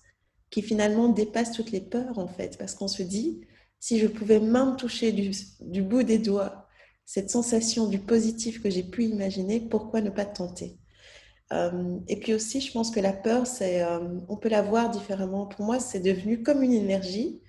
[0.49, 3.43] qui finalement dépasse toutes les peurs en fait, parce qu'on se dit,
[3.81, 6.67] si je pouvais même toucher du, bout des doigts
[7.05, 10.79] cette sensation du positif que j'ai pu imaginer, pourquoi ne pas tenter?
[11.53, 14.89] Euh, Et puis aussi, je pense que la peur, c'est, euh, on peut la voir
[14.89, 15.45] différemment.
[15.45, 17.43] Pour moi, c'est devenu comme une énergie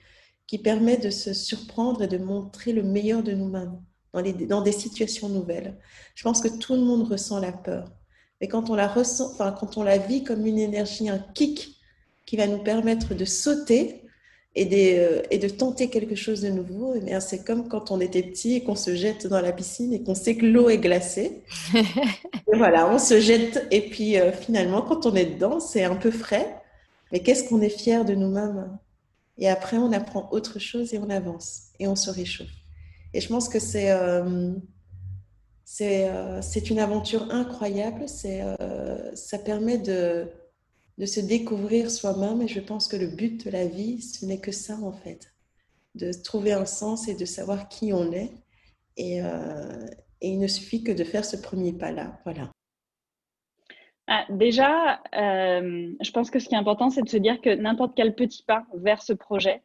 [0.48, 3.82] qui permet de se surprendre et de montrer le meilleur de nous-mêmes
[4.14, 5.78] dans, dans des situations nouvelles.
[6.16, 7.86] Je pense que tout le monde ressent la peur.
[8.42, 11.78] Et quand on la ressent, enfin, quand on la vit comme une énergie, un kick
[12.26, 14.02] qui va nous permettre de sauter
[14.56, 18.00] et de, euh, et de tenter quelque chose de nouveau, eh c'est comme quand on
[18.00, 20.78] était petit et qu'on se jette dans la piscine et qu'on sait que l'eau est
[20.78, 21.44] glacée.
[21.74, 25.96] et voilà, on se jette et puis euh, finalement, quand on est dedans, c'est un
[25.96, 26.56] peu frais.
[27.12, 28.78] mais qu'est-ce qu'on est fier de nous-mêmes?
[29.38, 32.52] Et après, on apprend autre chose et on avance et on se réchauffe.
[33.14, 34.52] Et je pense que c'est euh,
[35.82, 38.06] euh, une aventure incroyable.
[38.26, 40.28] Euh, ça permet de,
[40.98, 42.42] de se découvrir soi-même.
[42.42, 45.34] Et je pense que le but de la vie, ce n'est que ça en fait,
[45.96, 48.32] de trouver un sens et de savoir qui on est.
[48.98, 52.20] Et, et il ne suffit que de faire ce premier pas-là.
[52.26, 52.52] Voilà.
[54.08, 57.56] Ah, déjà, euh, je pense que ce qui est important, c'est de se dire que
[57.56, 59.64] n'importe quel petit pas vers ce projet,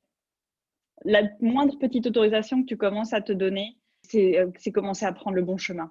[1.04, 5.36] la moindre petite autorisation que tu commences à te donner, c'est euh, commencer à prendre
[5.36, 5.90] le bon chemin.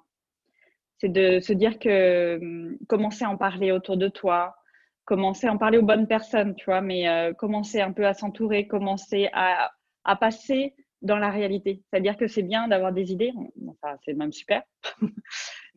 [0.98, 4.56] C'est de se dire que hum, commencer à en parler autour de toi,
[5.04, 8.14] commencer à en parler aux bonnes personnes, tu vois, mais euh, commencer un peu à
[8.14, 9.72] s'entourer, commencer à,
[10.04, 11.82] à passer dans la réalité.
[11.90, 13.32] C'est-à-dire que c'est bien d'avoir des idées,
[13.68, 14.62] enfin, c'est même super,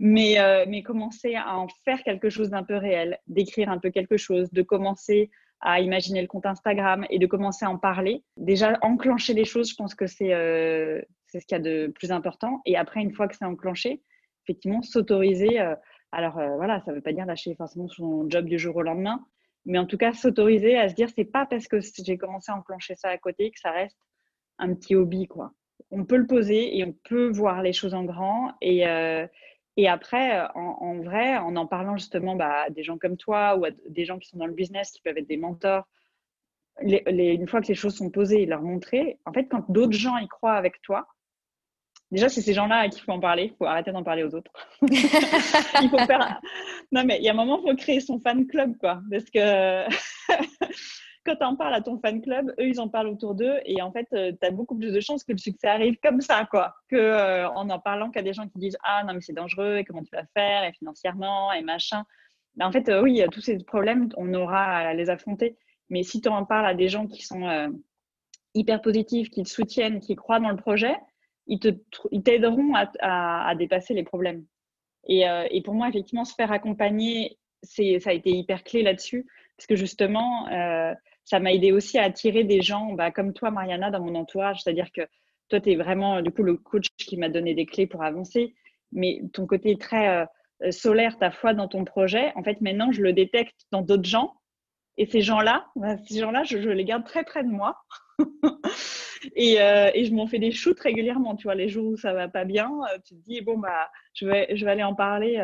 [0.03, 3.91] mais, euh, mais commencer à en faire quelque chose d'un peu réel, d'écrire un peu
[3.91, 5.29] quelque chose, de commencer
[5.61, 8.23] à imaginer le compte Instagram et de commencer à en parler.
[8.35, 12.11] Déjà, enclencher les choses, je pense que c'est euh, ce qu'il y a de plus
[12.11, 12.61] important.
[12.65, 14.01] Et après, une fois que c'est enclenché,
[14.43, 15.61] effectivement, s'autoriser.
[15.61, 15.75] Euh,
[16.11, 18.81] alors euh, voilà, ça ne veut pas dire lâcher forcément son job du jour au
[18.81, 19.23] lendemain,
[19.65, 22.55] mais en tout cas, s'autoriser à se dire, c'est pas parce que j'ai commencé à
[22.55, 23.99] enclencher ça à côté que ça reste
[24.57, 25.53] un petit hobby, quoi.
[25.91, 28.53] On peut le poser et on peut voir les choses en grand.
[28.61, 28.85] Et,
[29.77, 33.65] et après, en, vrai, en en parlant justement bah, à des gens comme toi ou
[33.65, 35.87] à des gens qui sont dans le business, qui peuvent être des mentors,
[36.81, 40.17] les, une fois que les choses sont posées, leur montrer, en fait, quand d'autres gens
[40.17, 41.07] y croient avec toi,
[42.11, 44.23] déjà, c'est ces gens-là à qui il faut en parler, il faut arrêter d'en parler
[44.23, 44.51] aux autres.
[44.81, 46.41] il faut faire...
[46.91, 49.01] Non, mais il y a un moment, il faut créer son fan club, quoi.
[49.09, 49.85] Parce que
[51.25, 53.81] quand tu en parles à ton fan club, eux, ils en parlent autour d'eux et
[53.81, 56.47] en fait, euh, tu as beaucoup plus de chances que le succès arrive comme ça,
[56.49, 59.33] quoi, que euh, en en parlant qu'à des gens qui disent Ah non, mais c'est
[59.33, 62.03] dangereux et comment tu vas faire et financièrement et machin.
[62.55, 65.57] Ben, en fait, euh, oui, tous ces problèmes, on aura à les affronter.
[65.89, 67.71] Mais si tu en parles à des gens qui sont
[68.53, 70.95] hyper positifs, qui te soutiennent, qui croient dans le projet,
[71.47, 71.59] ils
[72.23, 74.45] t'aideront à, à, dépasser les problèmes.
[75.07, 79.67] Et, et, pour moi, effectivement, se faire accompagner, ça a été hyper clé là-dessus, parce
[79.67, 80.47] que justement,
[81.31, 84.61] ça m'a aidé aussi à attirer des gens bah, comme toi, Mariana, dans mon entourage.
[84.61, 84.99] C'est-à-dire que
[85.47, 88.53] toi, tu es vraiment du coup le coach qui m'a donné des clés pour avancer,
[88.91, 90.27] mais ton côté très
[90.63, 94.03] euh, solaire, ta foi dans ton projet, en fait, maintenant, je le détecte dans d'autres
[94.03, 94.33] gens.
[94.97, 97.77] Et ces gens-là, bah, ces gens-là, je, les garde très près de moi.
[99.37, 101.37] et, euh, et, je m'en fais des shoots régulièrement.
[101.37, 103.89] Tu vois, les jours où ça va pas bien, euh, tu te dis, bon, bah,
[104.15, 105.37] je vais aller en parler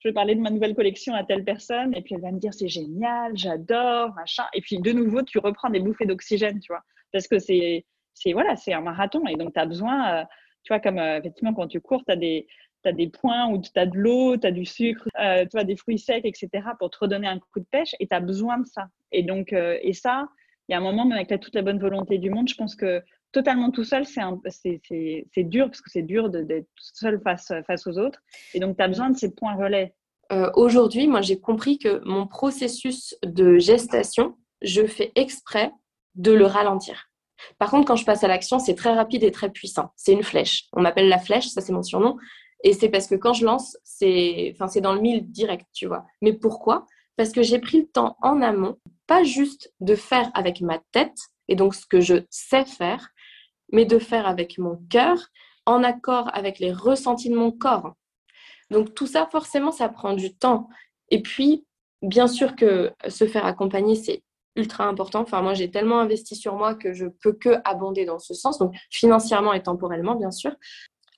[0.00, 2.38] je vais parler de ma nouvelle collection à telle personne, et puis elle va me
[2.38, 4.44] dire c'est génial, j'adore, machin.
[4.54, 6.82] Et puis de nouveau, tu reprends des bouffées d'oxygène, tu vois,
[7.12, 7.84] parce que c'est,
[8.14, 10.24] c'est voilà, c'est un marathon, et donc tu as besoin, euh,
[10.62, 12.46] tu vois, comme euh, effectivement quand tu cours, tu as des,
[12.84, 15.76] des points où tu as de l'eau, tu as du sucre, euh, tu as des
[15.76, 18.66] fruits secs, etc., pour te redonner un coup de pêche, et tu as besoin de
[18.66, 18.86] ça.
[19.10, 20.28] Et donc, et ça,
[20.68, 22.76] il y a un moment, même avec toute la bonne volonté du monde, je pense
[22.76, 28.20] que totalement tout seul, c'est dur parce que c'est dur d'être seul face, aux autres.
[28.54, 29.94] Et donc, tu as besoin de ces points relais.
[30.32, 35.72] Euh, aujourd'hui, moi, j'ai compris que mon processus de gestation, je fais exprès
[36.14, 37.08] de le ralentir.
[37.58, 39.92] Par contre, quand je passe à l'action, c'est très rapide et très puissant.
[39.96, 40.64] C'est une flèche.
[40.72, 42.16] On m'appelle la flèche, ça c'est mon surnom.
[42.64, 46.04] Et c'est parce que quand je lance, c'est enfin, dans le mille direct, tu vois.
[46.20, 46.86] Mais pourquoi?
[47.16, 51.16] Parce que j'ai pris le temps en amont, pas juste de faire avec ma tête,
[51.46, 53.10] et donc ce que je sais faire,
[53.72, 55.28] mais de faire avec mon cœur,
[55.66, 57.94] en accord avec les ressentis de mon corps.
[58.70, 60.68] Donc tout ça, forcément, ça prend du temps.
[61.10, 61.66] Et puis,
[62.02, 64.22] bien sûr que se faire accompagner, c'est
[64.56, 65.20] ultra important.
[65.20, 68.62] Enfin, moi, j'ai tellement investi sur moi que je peux que abonder dans ce sens,
[68.90, 70.52] financièrement et temporellement, bien sûr.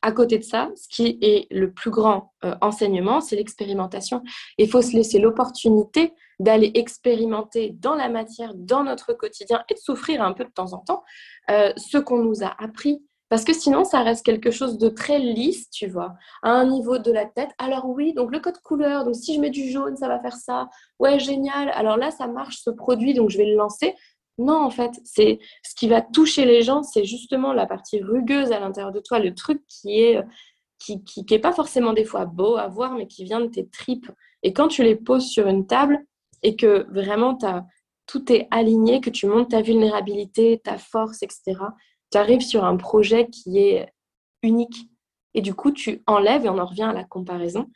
[0.03, 4.23] À côté de ça, ce qui est le plus grand euh, enseignement, c'est l'expérimentation.
[4.57, 9.79] Il faut se laisser l'opportunité d'aller expérimenter dans la matière, dans notre quotidien et de
[9.79, 11.05] souffrir un peu de temps en temps
[11.51, 13.05] euh, ce qu'on nous a appris.
[13.29, 16.99] Parce que sinon, ça reste quelque chose de très lisse, tu vois, à un niveau
[16.99, 17.51] de la tête.
[17.59, 20.35] Alors oui, donc le code couleur, donc si je mets du jaune, ça va faire
[20.35, 20.69] ça.
[20.99, 21.71] Ouais, génial.
[21.75, 23.95] Alors là, ça marche, ce produit, donc je vais le lancer.
[24.39, 28.53] Non, en fait, c'est ce qui va toucher les gens, c'est justement la partie rugueuse
[28.53, 30.23] à l'intérieur de toi, le truc qui est
[30.79, 33.47] qui, qui, qui est pas forcément des fois beau à voir, mais qui vient de
[33.47, 34.11] tes tripes.
[34.43, 36.05] Et quand tu les poses sur une table,
[36.43, 37.37] et que vraiment
[38.07, 41.59] tout est aligné, que tu montes ta vulnérabilité, ta force, etc.,
[42.11, 43.93] tu arrives sur un projet qui est
[44.43, 44.89] unique.
[45.35, 47.69] Et du coup, tu enlèves, et on en revient à la comparaison,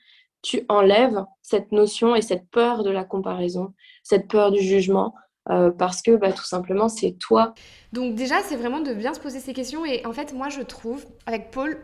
[0.43, 5.15] tu enlèves cette notion et cette peur de la comparaison, cette peur du jugement,
[5.51, 7.55] euh, parce que bah, tout simplement, c'est toi.
[7.93, 9.85] Donc déjà, c'est vraiment de bien se poser ces questions.
[9.85, 11.79] Et en fait, moi, je trouve, avec Paul,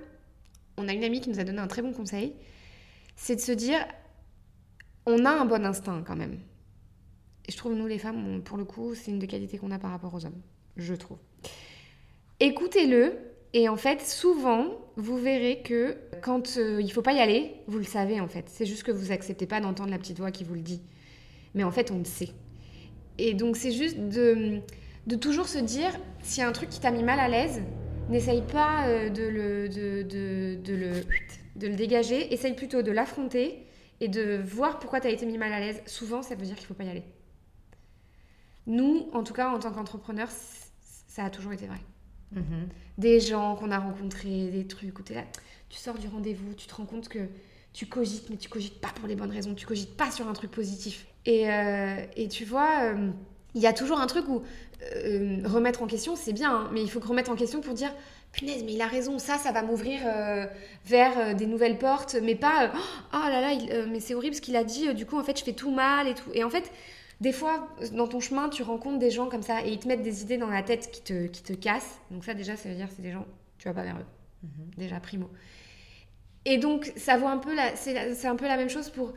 [0.76, 2.34] on a une amie qui nous a donné un très bon conseil,
[3.16, 3.78] c'est de se dire,
[5.06, 6.38] on a un bon instinct quand même
[7.46, 9.78] Et je trouve, nous les femmes, pour le coup, c'est une des qualités qu'on a
[9.78, 10.40] par rapport aux hommes,
[10.76, 11.18] je trouve.
[12.40, 13.18] Écoutez-le,
[13.52, 17.78] et en fait, souvent, vous verrez que quand euh, il faut pas y aller, vous
[17.78, 18.48] le savez en fait.
[18.48, 20.80] C'est juste que vous acceptez pas d'entendre la petite voix qui vous le dit.
[21.54, 22.30] Mais en fait, on le sait.
[23.18, 24.60] Et donc, c'est juste de,
[25.06, 25.90] de toujours se dire,
[26.22, 27.62] s'il y a un truc qui t'a mis mal à l'aise,
[28.08, 30.90] n'essaye pas euh, de, le, de, de, de, le,
[31.56, 33.66] de le dégager, essaye plutôt de l'affronter
[34.00, 35.82] et de voir pourquoi tu as été mis mal à l'aise.
[35.86, 37.04] Souvent, ça veut dire qu'il faut pas y aller.
[38.66, 40.30] Nous, en tout cas, en tant qu'entrepreneurs,
[41.08, 41.80] ça a toujours été vrai.
[42.32, 42.68] Mhm.
[42.98, 45.24] Des gens qu'on a rencontrés, des trucs où es là,
[45.68, 47.28] tu sors du rendez-vous, tu te rends compte que
[47.72, 50.32] tu cogites, mais tu cogites pas pour les bonnes raisons, tu cogites pas sur un
[50.32, 51.06] truc positif.
[51.26, 53.10] Et, euh, et tu vois, euh,
[53.54, 54.42] il y a toujours un truc où
[54.82, 57.74] euh, remettre en question, c'est bien, hein, mais il faut que remettre en question pour
[57.74, 57.92] dire
[58.32, 60.02] punaise, mais il a raison, ça, ça va m'ouvrir
[60.86, 62.70] vers des nouvelles portes, mais pas
[63.12, 65.42] oh là là, mais c'est horrible ce qu'il a dit, du coup, en fait, je
[65.42, 66.30] fais tout mal et tout.
[66.32, 66.70] Et en fait,
[67.20, 70.02] des fois, dans ton chemin, tu rencontres des gens comme ça et ils te mettent
[70.02, 71.98] des idées dans la tête qui te, qui te cassent.
[72.12, 73.26] Donc ça, déjà, ça veut dire que c'est des gens,
[73.58, 74.06] tu vas pas vers eux.
[74.44, 74.70] Mhm.
[74.76, 75.28] Déjà, primo.
[76.44, 79.12] Et donc, ça vaut un peu c'est un peu la même chose pour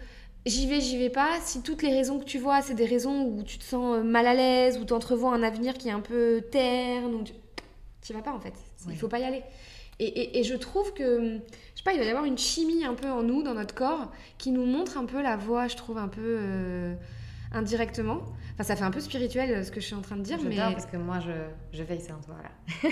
[0.45, 1.39] j'y vais, j'y vais pas.
[1.41, 4.03] Si toutes les raisons que tu vois, c'est des raisons où tu te sens euh,
[4.03, 7.23] mal à l'aise, où tu entrevois un avenir qui est un peu terne, ou
[8.01, 8.53] tu vas pas en fait.
[8.89, 9.43] Il faut pas y aller.
[9.99, 12.95] Et, et, je trouve que, je sais pas, il doit y avoir une chimie un
[12.95, 15.97] peu en nous, dans notre corps, qui nous montre un peu la voie, je trouve,
[15.97, 16.37] un peu.
[16.39, 16.95] Euh,
[17.53, 18.21] indirectement.
[18.53, 20.37] Enfin, ça fait un peu spirituel euh, ce que je suis en train de dire,
[20.43, 21.31] mais parce que moi, je,
[21.75, 22.89] je veille sans toi là.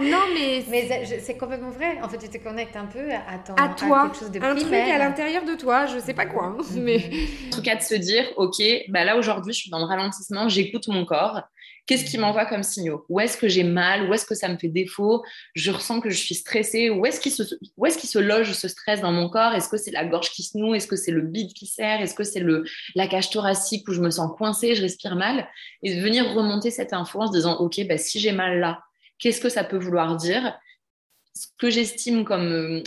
[0.00, 1.98] non, mais mais c'est complètement vrai.
[2.02, 4.54] En fait, tu te connectes un peu à ton à toi, quelque chose de un
[4.54, 5.86] truc à l'intérieur de toi.
[5.86, 6.82] Je sais pas quoi, hein, mhm.
[6.82, 7.10] mais
[7.46, 10.48] en tout cas de se dire, ok, bah là aujourd'hui, je suis dans le ralentissement,
[10.48, 11.42] j'écoute mon corps.
[11.88, 13.06] Qu'est-ce qui m'envoie comme signaux?
[13.08, 14.10] Où est-ce que j'ai mal?
[14.10, 15.24] Où est-ce que ça me fait défaut?
[15.54, 16.90] Je ressens que je suis stressée.
[16.90, 19.54] Où est-ce qu'il se, loge ce stress dans mon corps?
[19.54, 20.74] Est-ce que c'est la gorge qui se noue?
[20.74, 22.44] Est-ce que c'est le bide qui serre Est-ce que c'est
[22.94, 25.48] la cage thoracique où je me sens coincée, je respire mal?
[25.82, 28.82] Et venir remonter cette info en se disant, OK, bah, si j'ai mal là,
[29.18, 30.58] qu'est-ce que ça peut vouloir dire?
[31.34, 32.82] Ce que j'estime comme euh,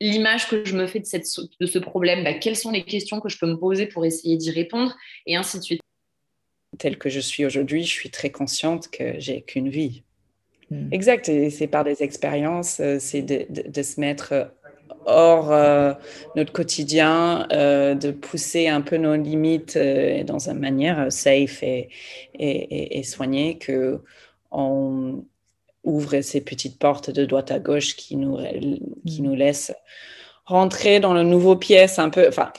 [0.00, 3.36] l'image que je me fais de ce problème, bah, quelles sont les questions que je
[3.36, 4.96] peux me poser pour essayer d'y répondre,
[5.26, 5.82] et ainsi de suite
[6.78, 10.02] telle que je suis aujourd'hui, je suis très consciente que j'ai qu'une vie.
[10.70, 10.92] Hmm.
[10.92, 14.52] Exact, et c'est par des expériences, euh, c'est de, se mettre
[15.06, 15.94] hors euh,
[16.36, 19.78] notre quotidien, euh, de pousser un peu nos limites
[20.26, 21.88] dans une manière safe et,
[22.34, 24.00] et, et, soignée, que
[24.50, 25.24] on
[25.84, 28.38] ouvre ces petites portes de droite à gauche qui nous,
[29.06, 29.24] qui hmm.
[29.24, 29.72] nous laissent
[30.44, 32.52] rentrer dans le nouveau pièce un peu, enfin,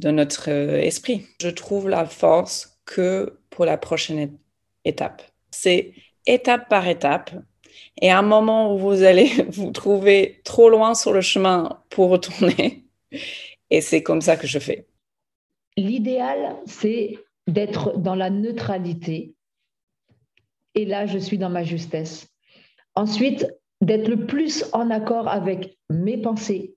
[0.00, 1.26] de notre esprit.
[1.40, 4.36] Je trouve la force que pour la prochaine
[4.84, 5.22] étape.
[5.50, 5.92] C'est
[6.26, 7.30] étape par étape.
[8.00, 12.10] Et à un moment où vous allez vous trouver trop loin sur le chemin pour
[12.10, 12.84] retourner,
[13.70, 14.86] et c'est comme ça que je fais.
[15.76, 19.34] L'idéal, c'est d'être dans la neutralité.
[20.74, 22.28] Et là, je suis dans ma justesse.
[22.96, 23.46] Ensuite,
[23.80, 26.74] d'être le plus en accord avec mes pensées,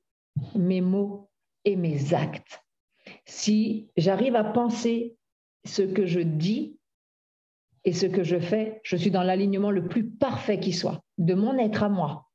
[0.56, 1.30] mes mots
[1.66, 2.62] et mes actes.
[3.26, 5.18] Si j'arrive à penser
[5.68, 6.78] ce que je dis
[7.84, 11.34] et ce que je fais, je suis dans l'alignement le plus parfait qui soit, de
[11.34, 12.26] mon être à moi.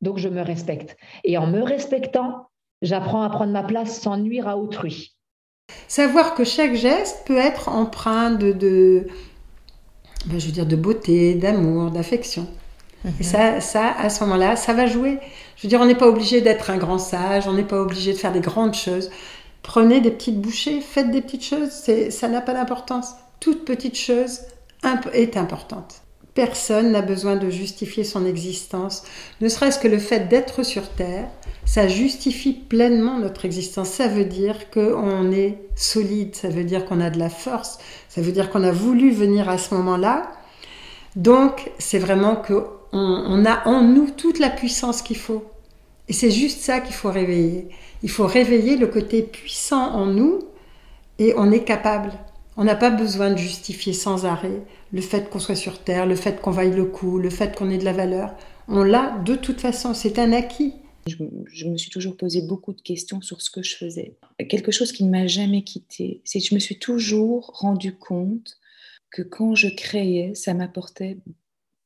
[0.00, 0.96] Donc je me respecte.
[1.24, 2.48] Et en me respectant,
[2.82, 5.16] j'apprends à prendre ma place sans nuire à autrui.
[5.88, 9.06] Savoir que chaque geste peut être empreint de,
[10.26, 12.46] ben, je veux dire, de beauté, d'amour, d'affection.
[13.04, 13.22] Et mhm.
[13.22, 15.18] ça, ça, à ce moment-là, ça va jouer.
[15.56, 18.12] Je veux dire, on n'est pas obligé d'être un grand sage, on n'est pas obligé
[18.12, 19.10] de faire des grandes choses.
[19.62, 21.70] Prenez des petites bouchées, faites des petites choses,
[22.10, 23.14] ça n'a pas d'importance.
[23.40, 24.40] Toute petite chose
[25.12, 26.02] est importante.
[26.34, 29.02] Personne n'a besoin de justifier son existence,
[29.40, 31.28] ne serait-ce que le fait d'être sur Terre,
[31.64, 33.88] ça justifie pleinement notre existence.
[33.88, 38.20] Ça veut dire qu'on est solide, ça veut dire qu'on a de la force, ça
[38.20, 40.30] veut dire qu'on a voulu venir à ce moment-là.
[41.16, 45.44] Donc, c'est vraiment qu'on on a en nous toute la puissance qu'il faut.
[46.10, 47.68] Et c'est juste ça qu'il faut réveiller.
[48.02, 50.40] Il faut réveiller le côté puissant en nous
[51.20, 52.10] et on est capable.
[52.56, 54.60] On n'a pas besoin de justifier sans arrêt
[54.92, 57.70] le fait qu'on soit sur Terre, le fait qu'on vaille le coup, le fait qu'on
[57.70, 58.34] ait de la valeur.
[58.66, 60.74] On l'a de toute façon, c'est un acquis.
[61.06, 64.16] Je, me suis toujours posé beaucoup de questions sur ce que je faisais.
[64.48, 68.58] Quelque chose qui ne m'a jamais quitté, c'est que je me suis toujours rendu compte
[69.12, 71.18] que quand je créais, ça m'apportait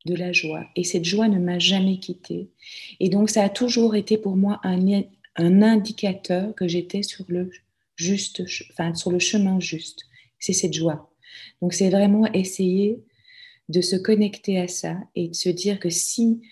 [0.05, 0.67] de la joie.
[0.77, 2.49] Et cette joie ne m'a jamais quittée.
[3.01, 5.03] Et donc, ça a toujours été pour moi un,
[5.37, 7.51] un indicateur que j'étais sur le
[7.97, 8.43] juste,
[8.73, 10.05] enfin, sur le chemin juste.
[10.39, 11.11] C'est cette joie.
[11.63, 13.03] Donc, c'est vraiment essayer
[13.69, 16.43] de se connecter à ça et de se dire que si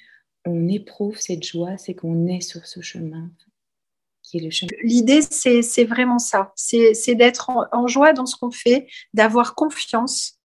[0.45, 3.31] on éprouve cette joie, c'est qu'on est sur ce chemin
[4.23, 4.71] qui est le chemin.
[4.83, 6.53] L'idée, c'est vraiment ça.
[6.57, 10.39] C'est d'être en, joie dans ce qu'on fait, d'avoir confiance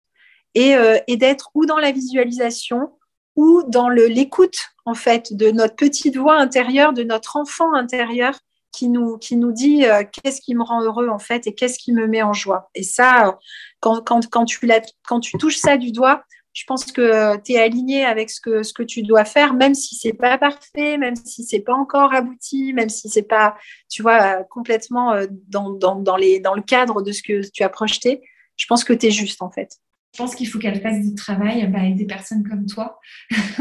[0.55, 2.93] et, euh, et d'être ou dans la visualisation
[3.37, 8.39] ou dans l'écoute, en fait, de notre petite voix intérieure, de notre enfant intérieur
[8.71, 11.79] qui nous, qui nous dit euh, qu'est-ce qui me rend heureux, en fait, et qu'est-ce
[11.79, 12.71] qui me met en joie.
[12.75, 13.39] Et ça,
[13.81, 14.59] quand, quand, quand, tu,
[15.07, 16.25] quand tu touches ça du doigt,
[16.55, 19.75] je pense que tu es aligné avec ce que, ce que tu dois faire, même
[19.75, 23.57] si c'est pas parfait, même si c'est pas encore abouti, même si c'est pas,
[23.91, 27.65] tu vois, complètement euh, dans, dans, dans, les, dans le cadre de ce que tu
[27.65, 28.23] as projeté.
[28.57, 29.79] Je pense que tu es juste, en fait.
[30.15, 33.01] Je pense qu'il faut qu'elle fasse du travail bah, avec des personnes comme toi.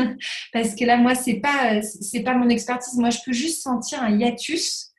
[0.54, 2.96] Parce que là, moi, c'est pas, c'est pas mon expertise.
[2.98, 4.92] Moi, je peux juste sentir un hiatus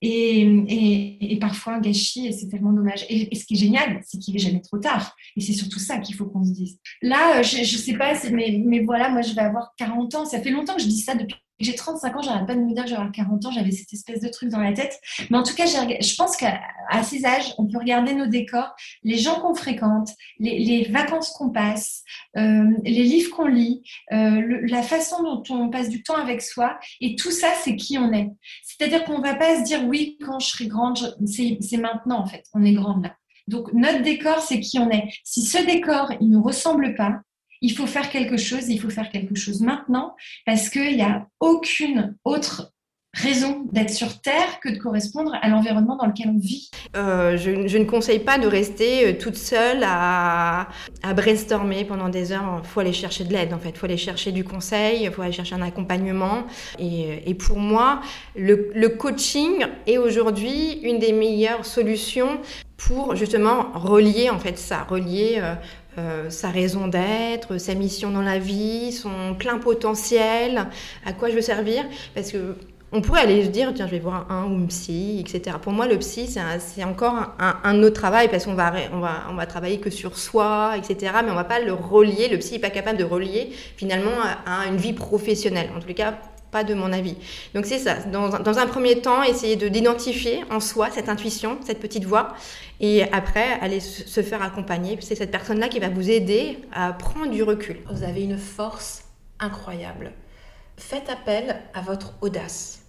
[0.00, 3.04] et, et, parfois un gâchis, et c'est tellement dommage.
[3.10, 5.14] Et, ce qui est génial, c'est qu'il est jamais trop tard.
[5.36, 6.78] Et c'est surtout ça qu'il faut qu'on se dise.
[7.02, 10.24] Là, je, ne sais pas, mais, mais voilà, moi, je vais avoir 40 ans.
[10.24, 12.74] Ça fait longtemps que je dis ça depuis j'ai 35 ans, j'arrête pas de me
[12.74, 15.00] dire j'aurai 40 ans, j'avais cette espèce de truc dans la tête.
[15.30, 16.60] Mais en tout cas, je pense qu'à
[17.02, 22.02] ces âges, on peut regarder nos décors, les gens qu'on fréquente, les, vacances qu'on passe,
[22.36, 23.82] euh, les livres qu'on lit,
[24.12, 26.78] euh, la façon dont on passe du temps avec soi.
[27.00, 28.30] Et tout ça, c'est qui on est.
[28.64, 32.26] C'est-à-dire qu'on ne va pas se dire, oui, quand je serai grande, c'est maintenant en
[32.26, 33.14] fait, on est grande là.
[33.46, 35.08] Donc notre décor, c'est qui on est.
[35.22, 37.20] Si ce décor, il ne nous ressemble pas,
[37.64, 41.26] il faut faire quelque chose, il faut faire quelque chose maintenant, parce qu'il n'y a
[41.40, 42.74] aucune autre
[43.14, 46.70] raison d'être sur Terre que de correspondre à l'environnement dans lequel on vit.
[46.96, 50.68] Euh, je, ne conseille pas de rester euh, toute seule à,
[51.14, 52.60] brainstormer pendant des heures.
[52.62, 53.70] Il faut aller chercher de l'aide, en fait.
[53.70, 56.44] Il faut aller chercher du conseil, il faut aller chercher un accompagnement.
[56.78, 58.00] Et, et pour moi,
[58.36, 62.40] le, coaching est aujourd'hui une des meilleures solutions
[62.76, 65.54] pour justement relier en fait ça, relier euh,
[65.98, 70.66] euh, sa raison d'être, sa mission dans la vie, son plein potentiel,
[71.04, 71.84] à quoi je veux servir.
[72.14, 72.56] Parce que
[72.94, 75.56] on pourrait aller se dire, tiens, je vais voir un, ou une psy, etc.
[75.60, 76.28] Pour moi, le psy,
[76.58, 80.16] c'est encore un, autre travail parce qu'on va, on va, on va travailler que sur
[80.16, 81.12] soi, etc.
[81.24, 82.28] Mais on va pas le relier.
[82.28, 84.12] Le psy n'est pas capable de relier finalement
[84.46, 85.70] à, une vie professionnelle.
[85.76, 86.14] En tout cas,
[86.62, 87.16] de mon avis.
[87.54, 87.96] Donc c'est ça.
[88.04, 92.34] Dans, un premier temps, essayer de d'identifier en soi cette intuition, cette petite voix,
[92.80, 94.96] et après aller se faire accompagner.
[95.00, 97.78] C'est cette personne-là qui va vous aider à prendre du recul.
[97.90, 99.04] Vous avez une force
[99.40, 100.12] incroyable.
[100.76, 102.84] Faites appel à votre audace.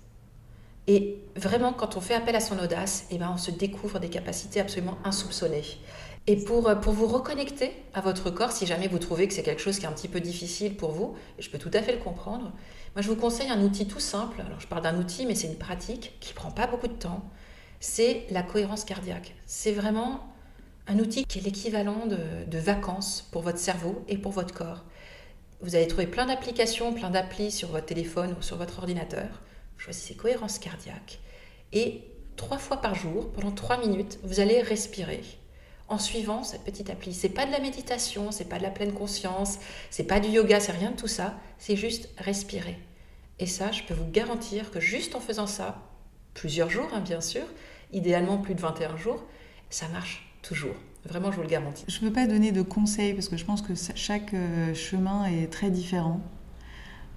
[0.87, 4.09] Et vraiment, quand on fait appel à son audace, eh ben, on se découvre des
[4.09, 5.63] capacités absolument insoupçonnées.
[6.27, 9.61] Et pour, pour vous reconnecter à votre corps, si jamais vous trouvez que c'est quelque
[9.61, 11.91] chose qui est un petit peu difficile pour vous, et je peux tout à fait
[11.91, 12.51] le comprendre,
[12.95, 14.41] moi je vous conseille un outil tout simple.
[14.41, 17.23] Alors je parle d'un outil, mais c'est une pratique qui prend pas beaucoup de temps.
[17.79, 19.35] C'est la cohérence cardiaque.
[19.45, 20.33] C'est vraiment
[20.87, 22.17] un outil qui est l'équivalent de,
[22.47, 24.83] de vacances pour votre cerveau et pour votre corps.
[25.61, 29.41] Vous allez trouver plein d'applications, plein d'applis sur votre téléphone ou sur votre ordinateur
[29.77, 31.19] choisissez cohérence cardiaque
[31.73, 32.03] et
[32.35, 35.21] trois fois par jour, pendant trois minutes, vous allez respirer
[35.87, 37.13] en suivant cette petite appli.
[37.13, 39.59] C'est pas de la méditation, c'est pas de la pleine conscience,
[39.89, 42.77] c'est pas du yoga, c'est rien de tout ça, c'est juste respirer.
[43.39, 45.81] Et ça, je peux vous garantir que juste en faisant ça,
[46.33, 47.43] plusieurs jours hein, bien sûr,
[47.91, 49.23] idéalement plus de 21 jours,
[49.69, 50.75] ça marche toujours.
[51.05, 51.85] Vraiment, je vous le garantis.
[51.87, 55.25] Je ne peux pas donner de conseils parce que je pense que chaque euh, chemin
[55.25, 56.19] est très différent.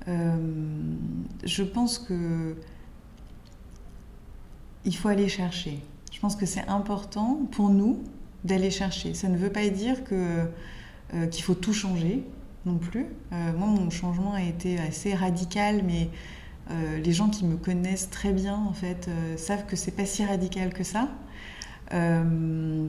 [0.08, 0.36] Euh,
[1.44, 2.56] je pense que
[4.84, 5.80] il faut aller chercher.
[6.12, 8.02] Je pense que c'est important pour nous
[8.44, 9.14] d'aller chercher.
[9.14, 10.46] Ça ne veut pas dire que
[11.14, 12.22] euh, qu'il faut tout changer
[12.66, 13.06] non plus.
[13.32, 16.08] Euh, moi, mon changement a été assez radical, mais
[17.02, 19.08] les gens qui me connaissent très bien, en fait,
[19.38, 21.08] savent que c'est pas si radical que ça.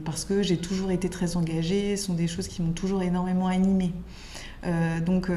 [0.04, 3.46] parce que j'ai toujours été très engagée, ce sont des choses qui m'ont toujours énormément
[3.46, 3.94] animée.
[5.06, 5.30] donc,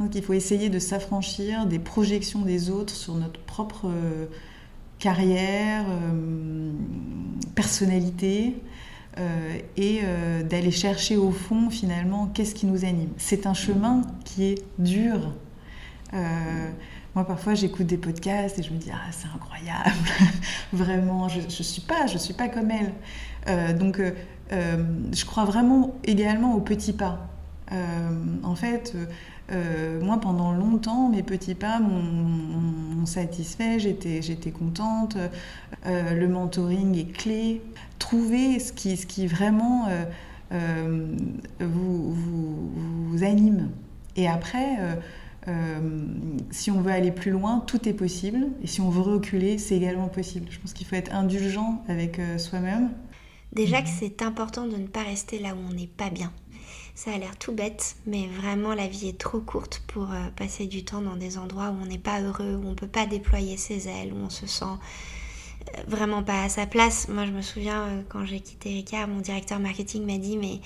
[0.00, 4.24] donc il faut essayer de s'affranchir des projections des autres sur notre propre euh,
[4.98, 6.72] carrière, euh,
[7.54, 8.69] personnalité, euh,
[9.76, 10.00] et
[10.48, 13.10] d'aller chercher au fond finalement qu'est-ce qui nous anime.
[13.18, 15.32] C'est un chemin qui est dur.
[16.12, 19.90] moi, parfois, j'écoute des podcasts et je me dis ah c'est incroyable,
[20.72, 23.76] vraiment, je, ne suis pas, je suis pas comme elle.
[23.76, 24.00] donc,
[24.50, 27.28] je crois vraiment également aux petits pas.
[27.70, 28.94] en fait,
[29.52, 35.16] euh, moi, pendant longtemps, mes petits pas m'ont satisfait, j'étais, contente.
[35.86, 37.62] Euh, le mentoring est clé.
[37.98, 39.88] Trouver ce qui, ce qui vraiment
[40.52, 41.16] euh,
[41.60, 42.70] vous, vous,
[43.08, 43.70] vous, anime.
[44.16, 44.78] Et après,
[46.50, 48.48] si on veut aller plus loin, tout est possible.
[48.62, 50.46] Et si on veut reculer, c'est également possible.
[50.50, 52.90] Je pense qu'il faut être indulgent avec soi-même.
[53.52, 56.32] Déjà que c'est important de ne pas rester là où on n'est pas bien.
[57.02, 60.66] Ça a l'air tout bête, mais vraiment la vie est trop courte pour euh, passer
[60.66, 63.06] du temps dans des endroits où on n'est pas heureux, où on ne peut pas
[63.06, 64.76] déployer ses ailes, où on se sent
[65.88, 67.08] vraiment pas à sa place.
[67.08, 70.60] Moi, je me souviens euh, quand j'ai quitté Ricard, mon directeur marketing m'a dit mais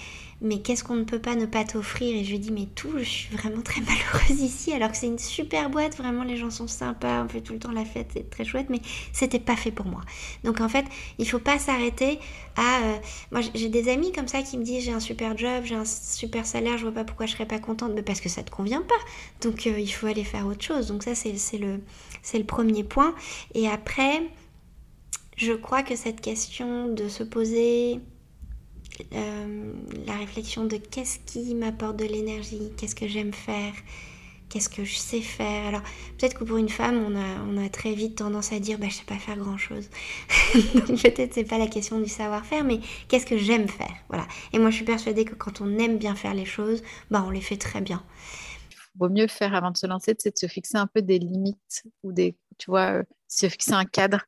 [0.45, 2.15] mais qu'est-ce qu'on ne peut pas ne pas t'offrir?
[2.15, 5.07] Et je lui dit mais tout, je suis vraiment très malheureuse ici alors que c'est
[5.07, 8.11] une super boîte, vraiment les gens sont sympas, on fait tout le temps la fête,
[8.13, 8.81] c'est très chouette, mais
[9.13, 10.03] c'était pas fait pour moi.
[10.45, 10.85] Donc en fait,
[11.19, 12.19] il faut pas s'arrêter
[12.57, 12.83] à.
[12.85, 12.97] Euh,
[13.33, 15.85] moi, j'ai des amis comme ça qui me disent j'ai un super job, j'ai un
[15.85, 18.51] super salaire, je vois pas pourquoi je serais pas contente, mais parce que ça te
[18.51, 18.95] convient pas.
[19.41, 20.87] Donc euh, il faut aller faire autre chose.
[20.89, 23.15] Donc ça c'est le premier point.
[23.55, 24.23] Et après
[25.37, 28.01] je crois que cette question de se poser
[29.13, 29.73] euh,
[30.07, 33.73] la réflexion de qu'est-ce qui m'apporte de l'énergie, qu'est-ce que j'aime faire,
[34.49, 35.67] qu'est-ce que je sais faire.
[35.67, 35.83] Alors
[36.19, 38.87] peut-être que pour une femme, on a, on a très vite tendance à dire bah,
[38.89, 39.89] je sais pas faire grand-chose.
[40.75, 43.95] Donc peut-être c'est pas la question du savoir-faire, mais qu'est-ce que j'aime faire?
[44.09, 44.27] Voilà.
[44.53, 47.31] Et moi je suis persuadée que quand on aime bien faire les choses, bah, on
[47.31, 48.03] les fait très bien.
[48.97, 51.83] Vaut mieux faire avant de se lancer, c'est de se fixer un peu des limites
[52.05, 54.21] ou des, tu vois, euh, se fixer un cadre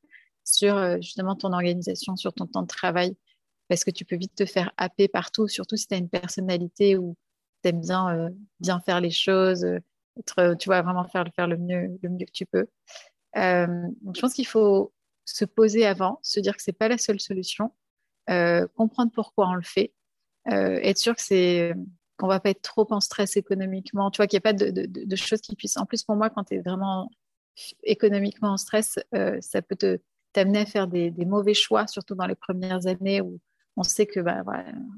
[0.43, 3.15] sur euh, justement ton organisation, sur ton temps de travail,
[3.67, 6.97] parce que tu peux vite te faire happer partout, surtout si tu as une personnalité
[6.97, 7.15] où
[7.63, 9.79] tu aimes bien, euh, bien faire les choses, euh,
[10.17, 12.67] être, tu vois, vraiment faire, faire le, mieux, le mieux que tu peux.
[13.35, 14.93] je pense qu'il faut
[15.25, 17.71] se poser avant, se dire que ce n'est pas la seule solution,
[18.75, 19.93] comprendre pourquoi on le fait,
[20.47, 21.73] être sûr que c'est
[22.17, 24.71] qu'on va pas être trop en stress économiquement, tu vois, qu'il n'y a pas de,
[24.71, 25.77] de, choses qui puissent...
[25.77, 27.11] En plus, pour moi, quand tu es vraiment
[27.83, 28.97] économiquement en stress,
[29.41, 29.99] ça peut
[30.33, 33.21] t'amener à faire des, mauvais choix, surtout dans les premières années
[33.77, 34.43] on sait que bah,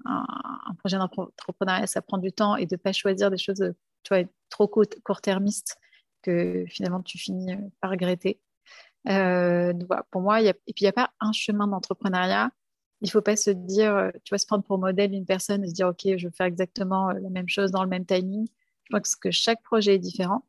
[0.06, 3.74] un, projet d'entrepreneuriat, ça prend du temps et de ne pas choisir des choses
[4.04, 5.78] tu vois, trop court-termistes
[6.22, 8.40] que finalement tu finis par regretter.
[9.08, 9.74] Euh,
[10.12, 12.52] pour moi, et puis il n'y a pas un chemin d'entrepreneuriat.
[13.02, 15.70] Il ne faut pas se dire, tu vas se prendre pour modèle une personne et
[15.70, 18.48] se dire, OK, je veux faire exactement la même chose dans le même timing.
[18.90, 20.46] Je pense que chaque projet est différent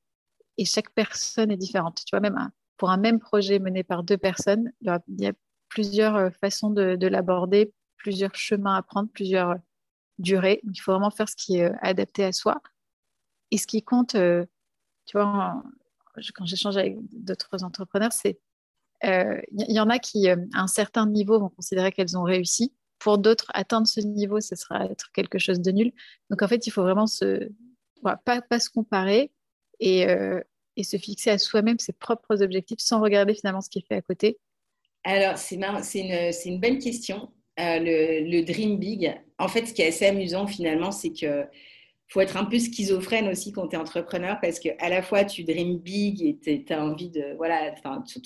[0.57, 2.03] et chaque personne est différente.
[2.07, 5.33] Tu vois, même pour un même projet mené par deux personnes, il y, a
[5.69, 7.73] plusieurs euh, façons de, l'aborder,
[8.03, 9.57] plusieurs chemins à prendre, plusieurs euh,
[10.19, 10.61] durées.
[10.65, 12.61] il faut vraiment faire ce qui est euh, adapté à soi.
[13.51, 15.63] Et ce qui compte, tu vois,
[16.35, 18.39] quand j'échange avec d'autres entrepreneurs, c'est
[19.03, 22.73] il y, en a qui, à un certain niveau, vont considérer qu'elles ont réussi.
[23.01, 25.91] Pour d'autres, atteindre ce niveau, ce sera être quelque chose de nul.
[26.29, 27.49] Donc, en fait, il faut vraiment se,
[28.03, 29.33] pas, pas, se comparer
[29.81, 30.07] et,
[30.77, 33.97] et se fixer à soi-même ses propres objectifs sans regarder finalement ce qui est fait
[33.97, 34.39] à côté
[35.05, 37.33] Alors, c'est une, une, bonne question.
[37.59, 41.45] Euh, le, dream big, en fait, ce qui est assez amusant finalement, c'est que
[42.09, 45.23] faut être un peu schizophrène aussi quand tu es entrepreneur parce que à la fois
[45.23, 47.73] tu dream big et tu as envie de voilà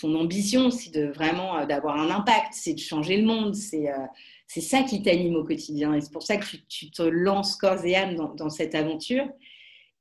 [0.00, 3.90] ton ambition c'est de vraiment euh, d'avoir un impact c'est de changer le monde c'est
[3.90, 4.06] euh,
[4.46, 7.84] c'est ça qui t'anime au quotidien et c'est pour ça que tu, te lances corps
[7.84, 9.26] et âme dans cette aventure.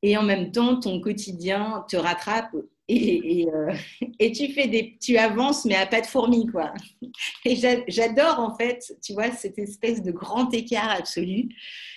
[0.04, 2.54] Et en même temps, ton quotidien te rattrape
[2.88, 3.74] et, euh,
[4.20, 6.74] et, tu fais des, tu avances mais à pas de fourmi quoi.
[7.46, 7.56] Et
[7.88, 11.50] j'adore en fait, tu vois, cette espèce de grand écart absolu.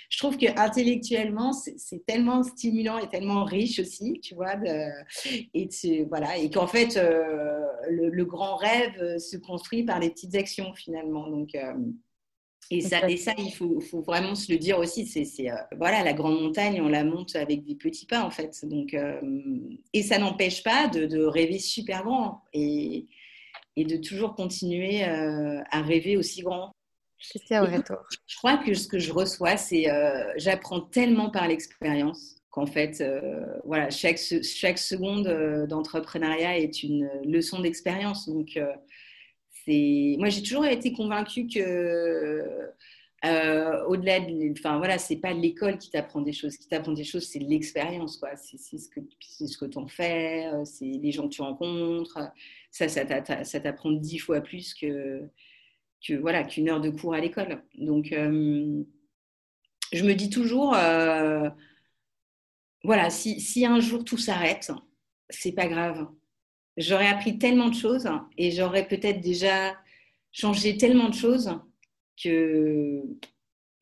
[0.09, 4.55] Je trouve que intellectuellement c'est tellement stimulant et tellement riche aussi, tu vois,
[5.53, 5.69] et
[6.09, 7.61] voilà, et qu'en fait euh,
[7.91, 11.29] le, grand rêve se construit par les petites actions finalement.
[11.29, 11.75] Donc euh,
[12.71, 15.07] et ça, et ça, il faut, faut, vraiment se le dire aussi.
[15.07, 18.65] C'est, euh, voilà, la grande montagne, on la monte avec des petits pas en fait.
[18.65, 19.21] Donc, euh,
[19.93, 23.07] et ça n'empêche pas de, de, rêver super grand et,
[23.77, 26.73] et de toujours continuer euh, à rêver aussi grand.
[27.19, 29.87] Je, je crois que ce que je reçois, c'est
[30.37, 33.03] j'apprends tellement par l'expérience qu'en fait,
[33.65, 38.29] voilà, chaque, chaque seconde d'entrepreneuriat est une leçon d'expérience.
[38.29, 38.59] Donc
[40.19, 42.73] moi j'ai toujours été convaincue que
[43.25, 47.05] euh, au-delà de, enfin voilà, c'est pas l'école qui t'apprend des choses, qui t'apprend des
[47.05, 48.37] choses, c'est l'expérience, quoi.
[48.37, 52.19] C'est ce que c'est ce que t'en fais, euh, c'est les gens que tu rencontres.
[52.71, 55.23] Ça, ça t'apprend dix fois plus que
[56.07, 57.63] que voilà qu'une heure de cours à l'école.
[57.79, 58.83] Donc euh,
[59.93, 60.73] je me dis toujours,
[62.85, 64.71] voilà, si, si un jour tout s'arrête,
[65.31, 66.07] c'est pas grave
[66.77, 69.77] j'aurais appris tellement de choses et j'aurais peut-être déjà
[70.33, 71.59] changé tellement de choses
[72.23, 73.03] que.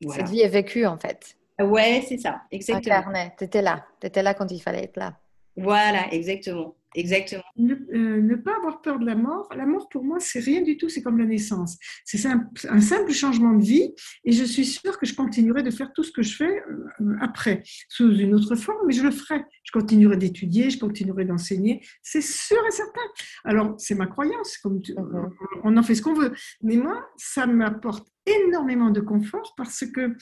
[0.09, 1.37] Cette vie est vécue en fait.
[1.59, 3.13] Ouais, c'est ça, exactement.
[3.37, 5.17] Tu étais là, tu étais là quand il fallait être là.
[5.55, 6.75] Voilà, exactement.
[6.95, 7.43] Exactement.
[7.59, 9.49] Euh, ne, pas avoir peur de la mort.
[9.55, 10.87] La mort, pour moi, c'est rien du tout.
[10.87, 11.77] C'est comme la naissance.
[12.05, 13.93] C'est un, un, simple changement de vie.
[14.23, 16.63] Et je suis sûre que je continuerai de faire tout ce que je fais
[17.01, 19.43] euh, après, sous une autre forme, mais je le ferai.
[19.63, 21.81] Je continuerai d'étudier, je continuerai d'enseigner.
[22.01, 23.01] C'est sûr et certain.
[23.43, 24.57] Alors, c'est ma croyance.
[24.57, 25.29] Comme mhm.
[25.63, 26.33] on en fait ce qu'on veut.
[26.63, 30.15] Mais moi, ça m'apporte énormément de confort parce que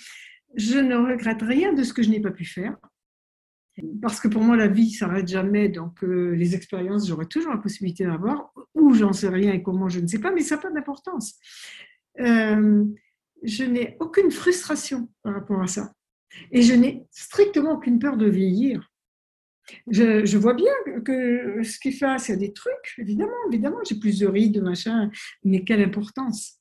[0.56, 2.76] je ne regrette rien de ce que je n'ai pas pu faire.
[4.02, 5.70] Parce que pour moi, la vie s'arrête jamais.
[5.70, 8.54] Donc, euh, les expériences, j'aurai toujours la possibilité d'avoir.
[8.76, 11.40] Ou j'en sais rien et comment, je ne sais pas, mais ça n'a pas d'importance.
[12.20, 12.86] Euh,
[13.44, 15.94] je n'ai aucune frustration par rapport à ça.
[16.52, 18.90] Et je n'ai strictement aucune peur de vieillir.
[19.90, 20.74] Je, vois bien
[21.06, 25.10] que ce qui fait, c'est des trucs, évidemment, évidemment, j'ai plus de rides, de machin,
[25.44, 26.60] mais quelle importance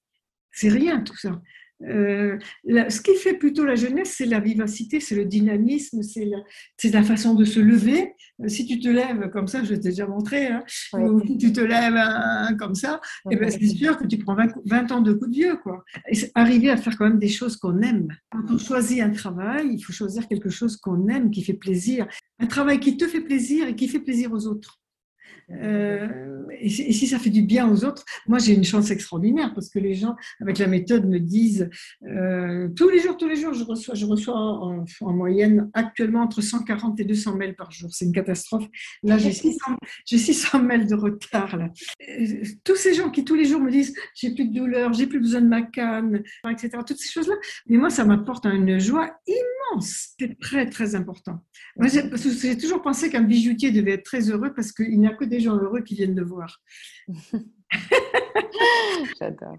[0.52, 1.40] C'est rien tout ça.
[1.84, 6.38] Euh, ce qui fait plutôt la jeunesse, c'est la vivacité, c'est le dynamisme, c'est la,
[6.84, 8.12] la, façon de se lever.
[8.40, 10.64] Euh, si tu te lèves comme ça, je t'ai déjà montré, hein,
[10.94, 14.36] ou si tu te lèves comme ça, et eh ben, c'est sûr que tu prends
[14.66, 15.56] 20, ans de coup de vieux.
[15.56, 15.84] Quoi.
[16.08, 18.08] Et arriver à faire quand même des choses qu'on aime.
[18.30, 22.06] Quand on choisit un travail, il faut choisir quelque chose qu'on aime, qui fait plaisir.
[22.38, 24.81] Un travail qui te fait plaisir et qui fait plaisir aux autres.
[25.50, 29.68] Euh, et, si ça fait du bien aux autres, moi j'ai une chance extraordinaire parce
[29.68, 31.68] que les gens avec la méthode me disent
[32.06, 36.40] euh, tous les jours, tous les jours, je reçois, je reçois en, moyenne actuellement entre
[36.40, 37.90] 140 et 200 mails par jour.
[37.92, 38.66] C'est une catastrophe.
[39.02, 39.76] Là, j'ai 600,
[40.06, 41.56] 600 mails de retard.
[41.56, 41.68] Là.
[42.08, 45.06] Euh, tous ces gens qui tous les jours me disent j'ai plus de douleur, j'ai
[45.06, 46.70] plus besoin de ma canne, etc.
[46.86, 47.34] Toutes ces choses-là.
[47.66, 50.14] Mais moi, ça m'apporte une joie immense.
[50.18, 51.42] C'est très, très important.
[51.80, 55.40] J'ai toujours pensé qu'un bijoutier devait être très heureux parce qu'il n'y a que des
[55.40, 56.60] gens heureux qui viennent de voir.
[59.18, 59.58] J'adore.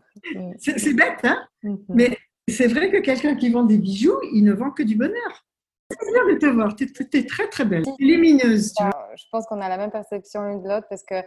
[0.57, 1.47] C'est bête, hein?
[1.63, 1.85] Mhm.
[1.89, 5.45] Mais c'est vrai que quelqu'un qui vend des bijoux, il ne vend que du bonheur.
[5.89, 8.73] C'est bien de te voir, tu es, très très belle, lumineuse.
[9.15, 11.21] Je pense qu'on a la même perception l'une de l'autre parce que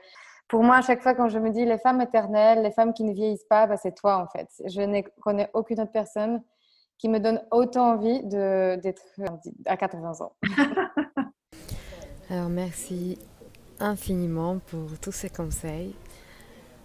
[0.48, 3.04] pour moi, à chaque fois quand je me dis les femmes éternelles, les femmes qui
[3.04, 4.48] ne vieillissent pas, bah, c'est toi en fait.
[4.66, 6.42] Je ne connais aucune autre personne
[6.98, 9.04] qui me donne autant envie d'être
[9.66, 10.32] à 80 ans.
[12.30, 13.18] Alors merci
[13.80, 15.94] infiniment pour tous ces conseils.